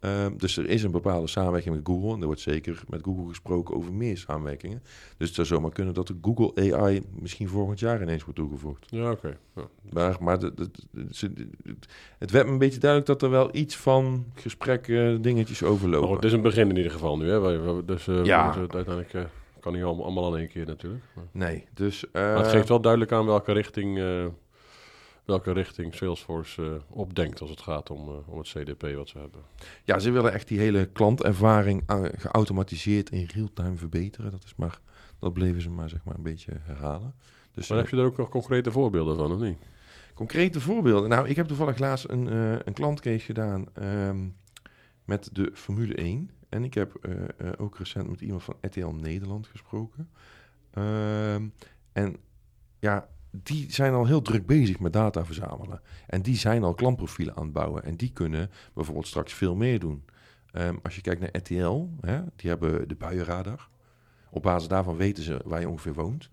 [0.00, 2.14] Ehm, dus er is een bepaalde samenwerking met Google.
[2.14, 4.82] En er wordt zeker met Google gesproken over meer samenwerkingen.
[5.16, 8.86] Dus het zou zomaar kunnen dat de Google AI misschien volgend jaar ineens wordt toegevoegd.
[8.90, 9.36] Ja, oké.
[9.56, 9.62] Ja.
[9.92, 11.48] Maar, maar de, de- de- ze- de-
[12.18, 16.08] het werd me een beetje duidelijk dat er wel iets van gesprekken, dingetjes overlopen.
[16.08, 17.30] Oh, het is een begin in ieder geval nu.
[17.30, 17.84] Hè?
[17.84, 18.52] Dus eh, Ja.
[18.52, 19.22] we uiteindelijk eh,
[19.60, 21.04] kan niet allemaal, allemaal aan één keer natuurlijk.
[21.14, 22.04] Maar, Nee, dus...
[22.10, 24.26] eh, maar het geeft wel duidelijk aan welke richting, eh,
[25.30, 29.18] welke richting Salesforce eh, opdenkt als het gaat om, eh, om het CDP wat ze
[29.18, 29.40] hebben.
[29.84, 34.30] Ja, ze willen echt die hele klantervaring eh, geautomatiseerd in real-time verbeteren.
[34.30, 34.80] Dat is maar...
[35.18, 37.14] Dat bleven ze maar, zeg maar, een beetje herhalen.
[37.52, 39.58] Dus Maar heb je er ook nog concrete voorbeelden van, of niet?
[40.14, 41.08] Concrete voorbeelden.
[41.08, 42.26] Nou, ik heb toevallig laatst een,
[42.66, 44.28] een klantcase gedaan ehm,
[45.04, 46.30] met de Formule 1.
[46.48, 46.98] En ik heb
[47.58, 50.10] ook recent met iemand van RTL Nederland gesproken.
[50.70, 51.48] Ehm,
[51.92, 52.16] en
[52.78, 55.80] ja, die zijn al heel druk bezig met data verzamelen.
[56.06, 57.84] En die zijn al klantprofielen aan het bouwen.
[57.84, 60.04] En die kunnen bijvoorbeeld straks veel meer doen.
[60.52, 63.68] Ehm, als je kijkt naar RTL, hè, die hebben de buienradar.
[64.30, 66.30] Op basis daarvan weten ze waar je ongeveer woont.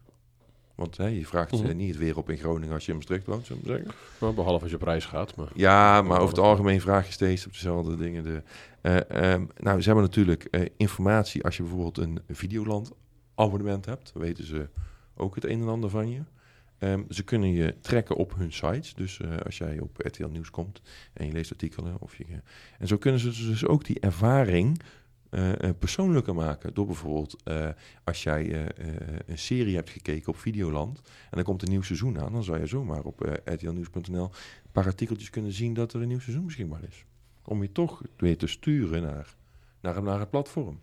[0.76, 1.76] Want hè, je vraagt eh, Mhm.
[1.76, 3.92] niet het weer op in Groningen als je in Maastricht woont, zullen we zeggen.
[4.20, 5.36] Nou, behalve als je op reis gaat.
[5.36, 5.48] Maar...
[5.54, 8.24] Ja, maar over het algemeen vraag je steeds op dezelfde dingen.
[8.24, 8.44] De,
[8.82, 12.92] eh, ehm, nou, ze hebben natuurlijk eh, informatie als je bijvoorbeeld een Videoland
[13.36, 14.14] abonnement hebt.
[14.14, 14.70] Dan weten ze
[15.16, 16.22] ook het een en ander van je.
[16.78, 18.94] Ehm, ze kunnen je trekken op hun sites.
[18.94, 20.82] Dus eh, als jij op RTL Nieuws komt
[21.14, 22.02] en je leest artikelen.
[22.02, 22.26] Of je,
[22.80, 24.82] en zo kunnen ze dus ook die ervaring
[25.30, 26.74] eh, eh, persoonlijker maken.
[26.74, 27.44] Door bijvoorbeeld
[28.04, 28.72] als jij
[29.26, 31.02] een serie hebt gekeken op Videoland.
[31.30, 32.32] En er komt een nieuw seizoen aan.
[32.32, 36.20] Dan zou je zomaar op rtlnieuws.nl een paar artikeltjes kunnen zien dat er een nieuw
[36.20, 37.06] seizoen beschikbaar is.
[37.44, 39.36] Om je toch weer te sturen naar,
[39.82, 40.80] naar, naar het platform.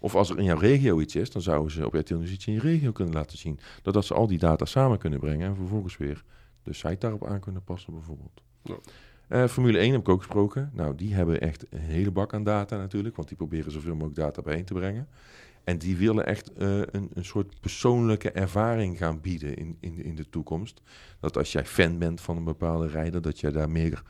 [0.00, 2.46] Of als er in jouw regio iets is, dan zouden ze op RTL Nieuws iets
[2.46, 3.58] in je regio kunnen laten zien.
[3.82, 6.24] Doordat ze al die data samen kunnen brengen en vervolgens weer
[6.62, 8.42] de site daarop aan kunnen passen bijvoorbeeld.
[8.62, 8.76] Ja.
[9.28, 10.70] Eh, Formule 1 heb ik ook gesproken.
[10.72, 14.16] Nou, die hebben echt een hele bak aan data natuurlijk, want die proberen zoveel mogelijk
[14.16, 15.08] data bijeen te brengen.
[15.64, 20.14] En die willen echt eh, een, een soort persoonlijke ervaring gaan bieden in, in, in
[20.14, 20.82] de toekomst.
[21.20, 24.02] Dat als jij fan bent van een bepaalde rijder, dat jij daar meer.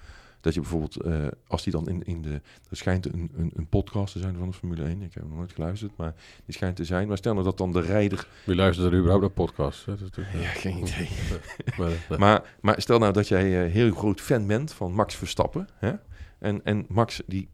[0.46, 2.40] Dat je bijvoorbeeld, eh, als die dan in, in de.
[2.70, 5.02] Er schijnt een, een, een podcast te zijn van de Formule 1.
[5.02, 7.08] Ik heb nog nooit geluisterd, maar die schijnt te zijn.
[7.08, 8.28] Maar stel nou dat dan de rijder.
[8.44, 9.84] Wie luistert er überhaupt naar podcasts?
[9.84, 9.92] hè?
[9.96, 11.08] Dat is natuurlijk- Ja, geen idee.
[11.78, 12.18] Maar, eh, nee.
[12.18, 15.68] Maar, maar stel nou dat jij eh, heel groot fan bent van Max Verstappen.
[15.74, 15.92] Hè?
[16.38, 17.48] En, en Max die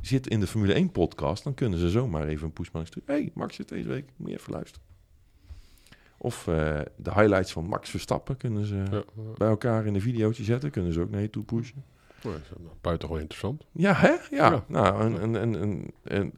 [0.00, 1.44] zit in de Formule 1 podcast.
[1.44, 3.14] Dan kunnen ze zomaar even een pushman sturen.
[3.14, 4.10] hey, Max zit deze week.
[4.16, 4.86] Moet je even luisteren.
[6.18, 9.02] Of eh, de highlights van Max Verstappen kunnen ze ja.
[9.36, 10.70] bij elkaar in een videootje zetten.
[10.70, 11.84] Kunnen ze ook naar je toe pushen.
[12.22, 13.66] Nou, dat is buitengewoon interessant.
[13.72, 14.08] Ja, hè?
[14.08, 14.50] Ja.
[14.50, 14.64] Ja.
[14.66, 16.32] Nou, en, en, en, en, en,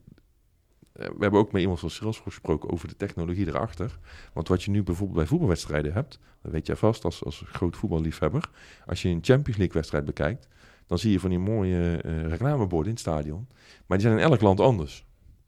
[0.93, 3.99] eh, we hebben ook met iemand van Salesforce gesproken over de technologie erachter.
[4.33, 7.77] Want wat je nu bijvoorbeeld bij voetbalwedstrijden hebt, dat weet jij vast als, als groot
[7.77, 8.51] voetballiefhebber.
[8.87, 10.49] Als je een Champions League wedstrijd bekijkt,
[10.87, 13.49] dan zie je van die mooie eh, reclameborden in het stadion.
[13.87, 15.07] Maar die zijn in elk land anders.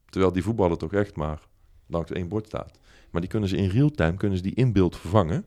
[0.08, 1.40] Terwijl die voetballer toch echt maar
[1.86, 2.78] langs één bord staat.
[3.10, 5.44] Maar die kunnen ze in real time kunnen ze die in beeld vervangen.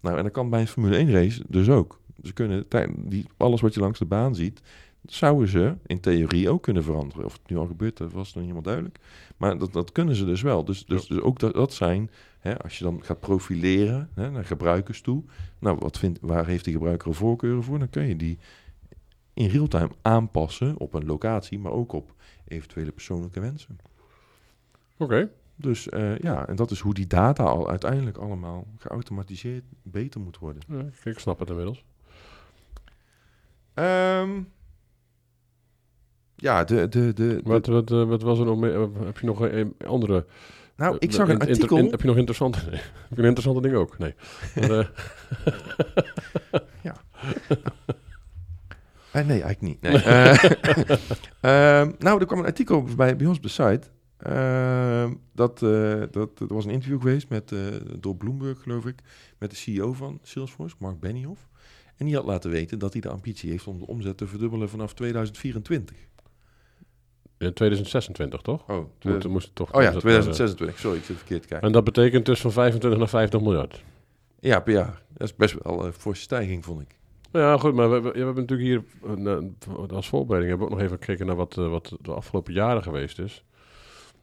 [0.00, 2.00] Nou, en dat kan bij een Formule 1 race dus ook.
[2.22, 4.60] Ze kunnen die, alles wat je langs de baan ziet,
[5.06, 7.24] zouden ze in theorie ook kunnen veranderen.
[7.24, 8.98] Of het nu al gebeurt, dat was nog niet helemaal duidelijk.
[9.36, 10.64] Maar dat, dat kunnen ze dus wel.
[10.64, 14.44] Dus, dus, dus ook dat, dat zijn, hè, als je dan gaat profileren hè, naar
[14.44, 15.22] gebruikers toe.
[15.58, 17.78] Nou, wat vindt, waar heeft die gebruiker een voorkeuren voor?
[17.78, 18.38] Dan kun je die
[19.34, 23.78] in real-time aanpassen op een locatie, maar ook op eventuele persoonlijke wensen.
[24.96, 25.30] Oké.
[25.56, 30.38] Dus eh, ja, en dat is hoe die data al uiteindelijk allemaal geautomatiseerd beter moet
[30.38, 30.62] worden.
[30.68, 31.84] Ja, ik snap het inmiddels.
[33.82, 34.42] Ehm,
[36.36, 36.88] ja, de...
[36.88, 38.74] de, de, Wat, wat, eh, wat was er nog meer?
[38.82, 40.26] Eh, Heb je nog een, andere...
[40.76, 41.76] nou, ik eh, zag een inter- artikel...
[41.78, 42.58] in- heb je nog interessante...
[42.70, 42.80] Nee.
[43.08, 43.98] heb je een interessante ding ook?
[43.98, 44.14] Nee.
[44.54, 44.86] Maar, eh,
[49.12, 49.80] Eh, nee, eigenlijk niet.
[49.80, 50.02] Nee.
[50.02, 50.44] Eh,
[51.80, 53.80] ehm, nou, er kwam een artikel bij, bij ons op de site.
[54.18, 55.58] Ehm, dat,
[56.12, 57.58] dat, er was een interview geweest met, eh,
[57.98, 59.00] door Bloomberg, geloof ik,
[59.38, 61.48] met de CEO van Salesforce, Mark Benioff.
[61.98, 64.68] En die had laten weten dat hij de ambitie heeft om de omzet te verdubbelen
[64.68, 65.96] vanaf 2024.
[67.38, 68.68] in 2026, toch?
[68.70, 70.78] Oh, Moet, moest toch oh ja, dat- 2026.
[70.78, 71.66] Sorry, ik zit verkeerd te kijken.
[71.66, 73.82] En dat betekent dus van 25 naar 50 miljard.
[74.40, 75.02] Ja, per jaar.
[75.12, 76.96] Dat is best wel een forse stijging, vond ik.
[77.32, 78.82] Ja, goed, maar we, we, ja, we hebben natuurlijk hier
[79.26, 82.52] eh, als voorbereiding hebben we ook nog even gekeken naar wat, eh, wat de afgelopen
[82.52, 83.44] jaren geweest is.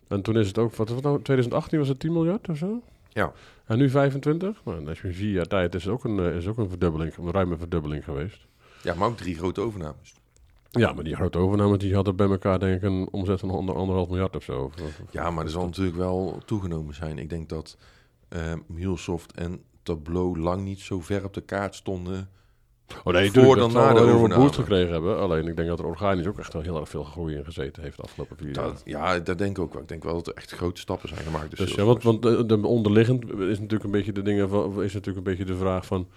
[0.07, 2.57] En toen is het ook, wat was het nou, 2018 was het 10 miljard of
[2.57, 2.83] zo?
[3.15, 3.31] Ja.
[3.65, 4.61] En nu 25?
[4.65, 7.15] Nou, als je vier jaar tijd is het ook een, eh, is ook een verdubbeling,
[7.15, 8.45] een ruime verdubbeling geweest.
[8.83, 10.13] Ja, maar ook drie grote overnames.
[10.71, 13.75] Ja, maar die grote overnames die hadden bij elkaar denk ik een omzet van onder
[13.75, 14.63] anderhalf miljard of zo.
[14.63, 17.17] Of- of- Ja, maar er zal natuurlijk wel toegenomen zijn.
[17.17, 17.77] Ik denk dat
[18.27, 22.29] eh MuleSoft en Tableau lang niet zo ver op de kaart stonden.
[23.03, 24.43] Oh nee, voor dan na de een overname.
[24.43, 25.19] boost gekregen hebben.
[25.19, 27.83] Alleen ik denk dat er organisch ook echt wel heel erg veel groei in gezeten
[27.83, 28.63] heeft de afgelopen vier jaar.
[28.63, 29.81] Dat, ja, dat denk ik ook wel.
[29.81, 31.49] Ik denk wel dat er echt grote stappen zijn gemaakt.
[31.49, 34.83] Dus, Dus ja, want, want de, de onderliggend is natuurlijk een beetje de dingen van,
[34.83, 36.07] is natuurlijk een beetje de vraag van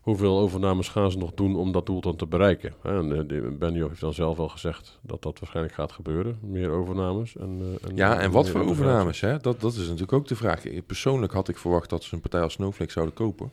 [0.00, 2.74] hoeveel overnames gaan ze nog doen om dat doel dan te bereiken.
[2.82, 3.28] En
[3.60, 7.36] eh, heeft dan zelf al gezegd dat dat waarschijnlijk gaat gebeuren, meer overnames.
[7.36, 9.20] En, eh, ja, en wat voor overnames?
[9.20, 9.38] Hè?
[9.38, 10.62] Dat, dat is natuurlijk ook de vraag.
[10.86, 13.50] Persoonlijk had ik verwacht dat ze een partij als Snowflake zouden kopen.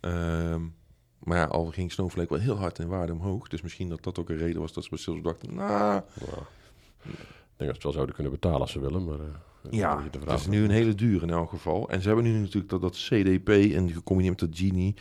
[0.00, 0.60] Ehm,
[1.22, 3.48] maar ja, al ging Snowflake wel heel hard in waarde omhoog.
[3.48, 5.54] Dus misschien dat dat ook een reden was dat ze bij dachten...
[5.54, 6.02] Nou, Ja.
[7.04, 9.18] Ik denk dat ze het wel zouden kunnen betalen als ze willen, maar...
[9.20, 9.26] eh,
[9.62, 11.88] dat is een ja, de het is nu een hele duur in elk geval.
[11.88, 14.94] En ze hebben nu natuurlijk dat, dat CDP en gecombineerd met dat Genie.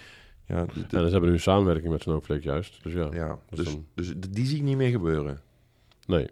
[0.45, 3.09] Ja, En ze hebben nu een samenwerking met Snowflake juist, dus ja.
[3.13, 5.41] ja dus dus, dan- dus die zie ik niet meer gebeuren.
[6.07, 6.27] Nee.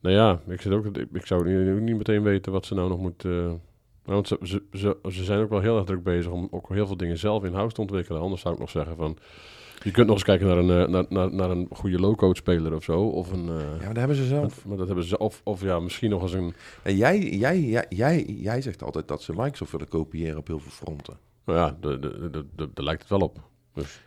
[0.00, 2.88] Nou ja, ik, zit ook, ik, ik zou niet, niet meteen weten wat ze nou
[2.88, 3.60] nog moeten...
[4.04, 6.86] want ze, ze, ze, ze zijn ook wel heel erg druk bezig om ook heel
[6.86, 8.20] veel dingen zelf in-house te ontwikkelen.
[8.20, 9.16] Anders zou ik nog zeggen van...
[9.82, 12.74] Je kunt nog eens kijken naar een, eh, naar, naar, naar een goede low-code speler
[12.74, 13.00] of zo.
[13.02, 13.48] Of een...
[13.48, 14.44] eh, Ja, maar daar hebben ze zelf.
[14.46, 15.18] of- maar dat hebben ze...
[15.18, 16.54] Of, of ja, misschien nog eens een...
[16.82, 20.58] En jij, jij, jij, jij, jij zegt altijd dat ze Microsoft willen kopiëren op heel
[20.58, 21.16] veel fronten.
[21.44, 23.38] Nou ja, de, de, de, de- daar lijkt het wel op.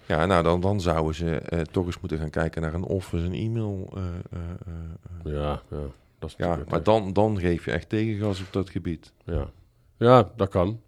[0.06, 3.26] Ja, nou dan, dan zouden ze eh, toch eens moeten gaan kijken naar een Office,
[3.26, 3.90] een e-mail.
[3.96, 4.40] eh, eh,
[5.26, 5.78] eh, Ja, ja.
[6.20, 9.14] Dat is ja, natuurlijk maar dan, dan geef je echt tegengas op dat gebied.
[9.26, 9.50] Ja.
[10.04, 10.82] Ja, dat kan.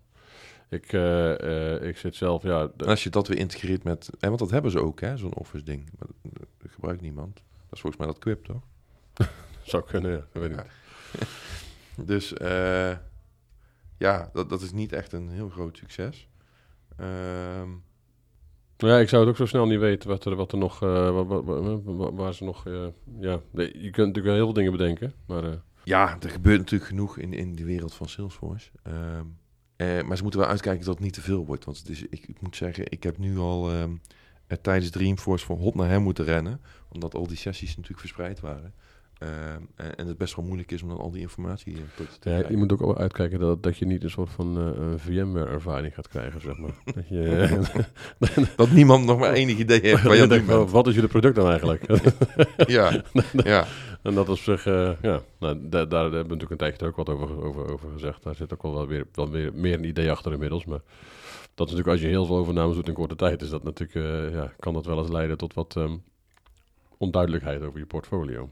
[0.69, 2.43] Ik, eh, eh, ik zit zelf...
[2.43, 4.09] Ja, de- als je dat weer integreert met...
[4.19, 5.89] En want dat hebben ze ook, hè, zo'n Office ding.
[5.99, 7.33] Dat, dat gebruikt niemand.
[7.35, 8.61] Dat is volgens mij dat Quip, toch?
[9.71, 10.17] zou kunnen, ja.
[10.31, 10.63] Dat weet ik Ja.
[10.63, 11.27] niet.
[12.07, 12.97] Dus eh,
[13.97, 16.27] ja, dat, dat is niet echt een heel groot succes.
[16.97, 17.69] Ehm,
[18.77, 20.89] Ja, ik zou het ook zo snel niet weten wat er, wat er nog, eh,
[20.89, 22.87] wa- wa- wa- wa- waar, ze nog, eh,
[23.19, 26.89] ja, je kunt natuurlijk wel heel veel dingen bedenken, maar eh, ja, er gebeurt natuurlijk
[26.89, 28.69] genoeg in, in de wereld van Salesforce.
[28.83, 29.25] Ehm,
[29.75, 31.65] eh, maar ze moeten wel uitkijken dat het niet te veel wordt.
[31.65, 33.91] Want het is, ik, ik moet zeggen, ik heb nu al ehm,
[34.47, 36.61] eh, tijdens Dreamforce van hot naar hem moeten rennen.
[36.89, 38.73] Omdat al die sessies natuurlijk verspreid waren.
[39.17, 42.07] Ehm, en, en het best wel moeilijk is om dan al die informatie eh, tot
[42.07, 42.51] te ja, krijgen.
[42.51, 46.41] je moet ook wel uitkijken dat, dat je niet een soort van VMware-ervaring gaat krijgen,
[46.41, 46.73] zeg maar.
[46.95, 47.59] dat je,
[48.55, 51.49] Dat niemand nog maar enig idee heeft waar je denkt, wat is jullie product dan
[51.49, 51.85] eigenlijk?
[52.67, 53.65] Ja, ja.
[54.05, 57.09] En dat op zich, eh, ja, nou, daar, hebben we natuurlijk een tijdje ook wat
[57.09, 58.23] over, over, over gezegd.
[58.23, 60.81] Daar zit ook wel, weer, wel weer meer een idee achter inmiddels, maar
[61.53, 63.95] dat is natuurlijk als je heel veel overnames doet in korte tijd, is dat natuurlijk,
[63.95, 65.97] eh, ja, kan dat wel eens leiden tot wat ehm,
[66.97, 68.49] onduidelijkheid over je portfolio.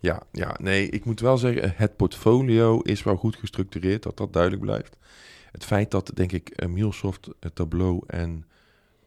[0.00, 4.32] Ja, ja, nee, ik moet wel zeggen, het portfolio is wel goed gestructureerd, dat dat
[4.32, 4.96] duidelijk blijft.
[5.52, 8.44] Het feit dat, denk ik, eh, eh, Tableau en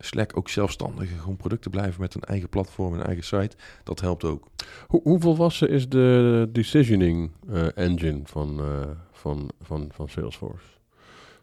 [0.04, 4.24] Slack ook zelfstandige gewoon producten blijven met een eigen platform en eigen site, dat helpt
[4.24, 4.48] ook.
[4.88, 10.66] Hoe, hoe volwassen is de decisioning eh, engine van, eh, van, van, van Salesforce?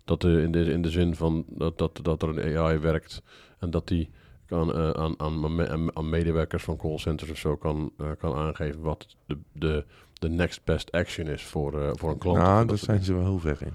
[0.05, 3.23] Dat de, in, de, in de zin van dat, dat, dat er een AI werkt
[3.59, 4.11] en dat die
[4.47, 9.07] kan, eh, aan, aan, aan- medewerkers van callcenters of zo kan, eh, kan aangeven wat
[9.27, 12.39] de, de, de next best action is voor, eh, voor een klant.
[12.39, 13.73] Nou, Of daar zijn ze wel heel ver in.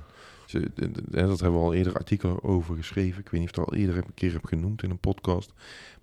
[1.09, 3.19] Dat hebben we al eerder artikelen over geschreven.
[3.19, 5.53] Ik weet niet of ik het al eerder een keer heb genoemd in een podcast.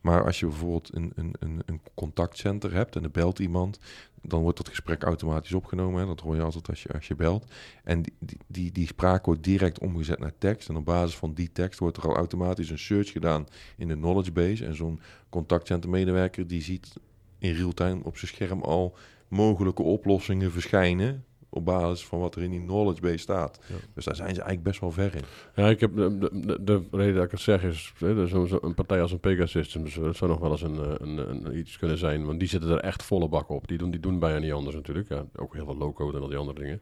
[0.01, 1.35] Maar als je bijvoorbeeld een, een,
[1.67, 3.79] een, contactcenter hebt en er belt iemand,
[4.23, 6.07] dan wordt dat gesprek automatisch opgenomen.
[6.07, 7.45] Dat hoor je altijd als je, als je belt.
[7.85, 10.69] En die, die, die, spraak wordt direct omgezet naar tekst.
[10.69, 13.95] En op basis van die tekst wordt er al automatisch een search gedaan in de
[13.95, 14.67] knowledge base.
[14.67, 16.93] En zo'n contactcentermedewerker die ziet
[17.39, 18.97] in real time op zijn scherm al
[19.29, 23.61] mogelijke oplossingen verschijnen op basis van wat er in die knowledge base staat.
[23.67, 23.75] Ja.
[23.95, 25.23] Dus daar zijn ze eigenlijk best wel ver in.
[25.55, 28.47] Ja, ik heb de, de, de- de reden dat ik het zeg is, hè, zo,
[28.47, 31.59] zo een partij als een Pegasystems, dat zou nog wel eens een, eh, een, een,
[31.59, 33.69] iets kunnen zijn, want die zitten er echt volle bak op.
[33.69, 35.09] Die doen, die doen bijna niet anders natuurlijk.
[35.09, 36.81] Ja, ook heel veel low-code en al die andere dingen.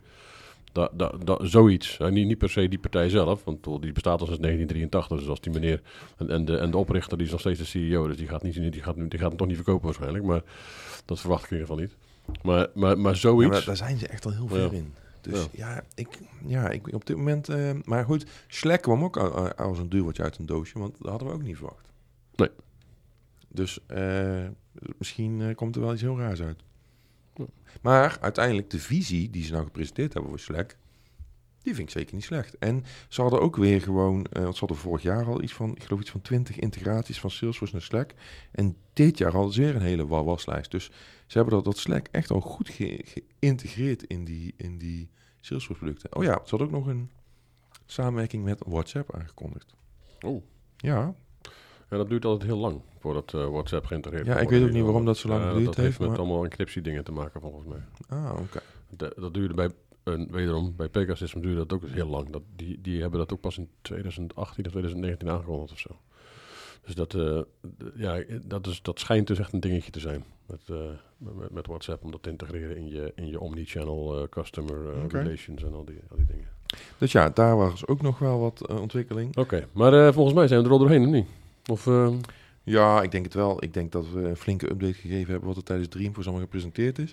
[0.72, 4.26] Da, da, da, zoiets, niet, niet per se die partij zelf, want die bestaat al
[4.26, 5.80] sinds 1983, dus als die meneer
[6.16, 8.42] en, en, de, en de oprichter die is nog steeds de CEO, dus die gaat,
[8.42, 10.42] niet, die gaat, nu- die gaat hem toch niet verkopen waarschijnlijk, maar
[11.04, 11.96] dat verwacht ik in ieder geval niet.
[12.42, 13.50] Maar, maar, maar Ja, zoiets...
[13.52, 14.94] maar daar zijn ze echt al heel ver in.
[15.20, 16.08] Dus ja, ik,
[16.46, 17.48] ja, ik op dit moment...
[17.48, 21.08] eh, maar goed, Slack kwam ook a- als een duwtje uit een doosje, want dat
[21.10, 21.88] hadden we ook niet verwacht.
[22.36, 22.50] Nee.
[23.48, 24.46] Dus eh,
[24.98, 26.62] misschien eh, komt er wel iets heel raars uit.
[27.34, 27.44] Ja.
[27.82, 30.76] Maar uiteindelijk de visie die ze nou gepresenteerd hebben voor Slack,
[31.68, 32.58] die vind ik zeker niet slecht.
[32.58, 35.70] En ze hadden ook weer gewoon, eh want ze hadden vorig jaar al iets van,
[35.76, 38.14] ik geloof iets van 20 integraties van Salesforce naar Slack.
[38.52, 40.70] En dit jaar hadden ze weer een hele wa- waslijst.
[40.70, 40.84] Dus
[41.26, 45.82] ze hebben dat, dat Slack echt al goed ge- geïntegreerd in die, in die Salesforce
[45.82, 46.16] producten.
[46.16, 47.10] Oh ja, ze hadden ook nog een
[47.86, 49.74] samenwerking met WhatsApp aangekondigd.
[50.20, 50.42] Oh.
[50.76, 51.14] Ja,
[51.90, 54.70] Ja, dat duurt altijd heel lang voordat eh, WhatsApp geïntegreerd Ja, kan ik weet ook
[54.70, 57.04] niet waarom dat zo lang Ja, geduurd dat heeft heeft, met maar- allemaal encryptie dingen
[57.04, 57.80] te maken volgens mij.
[58.08, 58.60] ah, oké.
[58.90, 59.70] Dat, dat duurde bij,
[60.08, 62.30] eh, wederom, bij Pegasus duurde dat ook heel lang.
[62.30, 65.96] Dat, die, die hebben dat ook pas in 2018 of 2019 aangekondigd of zo.
[66.88, 67.40] Dus dat, eh,
[67.94, 70.76] ja, dat, is, dat schijnt dus echt een dingetje te zijn met, eh,
[71.16, 75.62] met, met WhatsApp om dat te integreren in je, in je omnichannel eh, customer relations
[75.62, 76.48] en al die, al die dingen.
[76.98, 79.36] Dus ja, daar was ook nog wel wat ontwikkeling.
[79.36, 81.26] Oké, maar volgens mij zijn we er al doorheen, of niet?
[81.70, 81.88] Of,
[82.64, 83.62] Ja, ik denk het wel.
[83.62, 86.98] Ik denk dat we een flinke update gegeven hebben wat er tijdens Dreamforce allemaal gepresenteerd
[86.98, 87.12] is.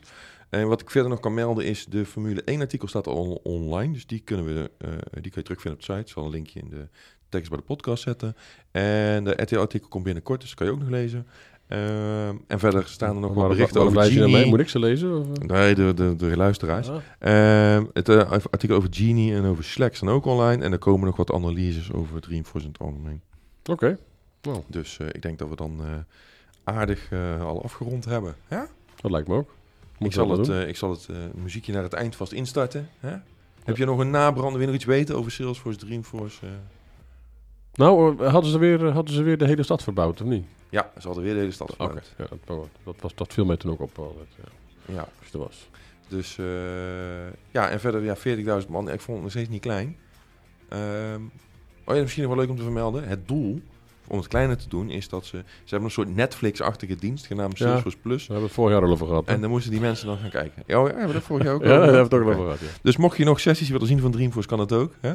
[0.56, 3.39] En wat ik verder nog kan melden is, de Formule 1 artikel staat al on-
[3.44, 3.94] online.
[3.94, 6.00] Dus die, kunnen we, eh, die kun je terugvinden op de site.
[6.06, 6.88] Ik zal een linkje in de
[7.30, 8.36] tekst bij de podcast zetten.
[8.72, 11.28] En de RTL-artikel komt binnenkort, dus dat kan je ook nog lezen.
[11.68, 14.04] Ehm, en verder staan er nog wat berichten over?
[14.04, 14.46] Genie.
[14.46, 15.20] Moet ik ze lezen?
[15.20, 15.48] Of, eh?
[15.48, 16.89] Nee, de, de, de luisteraars.
[16.89, 20.63] Ah, Ehm, het eh, artikel over Genie en over Slack staan ook online.
[20.63, 23.22] En er komen nog wat analyses over het algemeen.
[23.72, 23.98] Oké,
[24.68, 25.82] Dus eh, ik denk dat we dan
[26.63, 28.36] aardig al afgerond hebben.
[28.50, 28.68] Ja?
[29.02, 29.54] dat lijkt me ook.
[29.98, 32.90] Moet Ik zal, het, eh, ik zal het eh, muziekje naar het eind vast instarten.
[33.00, 33.16] Hè?
[33.64, 34.52] Heb je nog een nabrander?
[34.52, 36.46] Wil je nog iets weten over Salesforce, Dreamforce?
[36.46, 36.52] eh?
[37.74, 40.46] Nou, eh, hadden ze, weer, hadden ze weer de hele stad verbouwd, of niet?
[40.70, 42.14] Ja, ze hadden weer de hele stad verbouwd.
[42.18, 43.96] ja, dat, dat, was, dat viel mij toen ook op.
[43.96, 44.06] dat,
[44.36, 45.70] ja, Ja, als je er was.
[46.08, 46.46] dus eh,
[47.52, 48.16] ja, en verder ja,
[48.64, 48.90] 40.000 man.
[48.92, 49.98] Ik vond het nog steeds niet klein.
[50.70, 51.22] Ehm,
[51.86, 53.08] oh ja, misschien nog wel leuk om te vermelden.
[53.08, 53.62] Het doel
[54.08, 55.38] om het kleiner te doen is dat ze...
[55.38, 57.65] Ze hebben een soort Netflix-achtige dienst genaamd Ja.
[57.65, 58.22] Salesforce Plus.
[58.22, 59.26] We hebben het vorig jaar al over gehad.
[59.26, 59.34] hè?
[59.34, 60.63] En dan moesten die mensen dan gaan kijken.
[60.65, 62.26] Ja, oh ja, hebben we dat vorig jaar ook ja, al daar hebben we het
[62.26, 62.80] ook al over gehad, ja.
[62.82, 64.94] Dus mocht je nog sessies willen zien van Dreamforce, kan het ook.
[65.02, 65.13] Hè?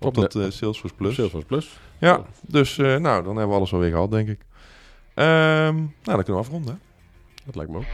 [0.00, 1.14] Op, dat eh, Salesforce Plus.
[1.14, 1.78] Salesforce Plus.
[1.98, 4.40] Ja, dus eh, nou, dan hebben we alles alweer gehad, denk ik.
[5.14, 6.72] Ehm, nou, dan kunnen we afronden.
[6.74, 6.80] hè.
[7.44, 7.84] Dat lijkt me ook.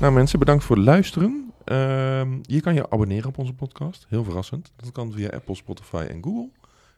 [0.00, 1.52] Nou mensen, bedankt voor het luisteren.
[1.64, 4.06] Ehm, je kan je abonneren op onze podcast.
[4.08, 4.72] Heel verrassend.
[4.76, 6.48] Dat kan via Apple, Spotify en Google.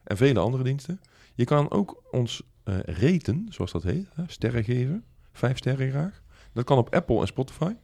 [0.05, 1.01] En vele andere diensten.
[1.35, 4.09] Je kan ook ons eh raten, zoals dat heet.
[4.15, 4.23] Hè?
[4.27, 5.05] Sterren geven.
[5.33, 6.23] Vijf sterren graag.
[6.53, 7.75] Dat kan op Apple en Spotify.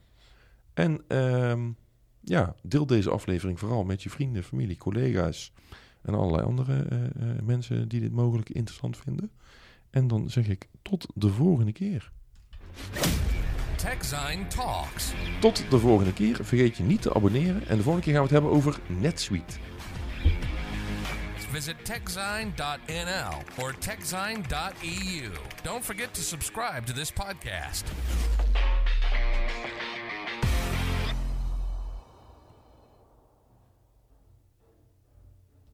[0.74, 1.70] En ehm,
[2.20, 5.52] ja, deel deze aflevering vooral met je vrienden, familie, collega's
[6.02, 9.30] en allerlei andere eh, eh, mensen die dit mogelijk interessant vinden.
[9.90, 12.10] En dan zeg ik tot de volgende keer.
[13.76, 15.12] TechZine Talks.
[15.40, 16.44] Tot de volgende keer.
[16.44, 17.66] Vergeet je niet te abonneren.
[17.66, 19.58] En de volgende keer gaan we het hebben over NetSuite.
[21.48, 25.30] Visit techzine.nl or techzine.eu.
[25.64, 27.84] Don't forget to subscribe to this podcast.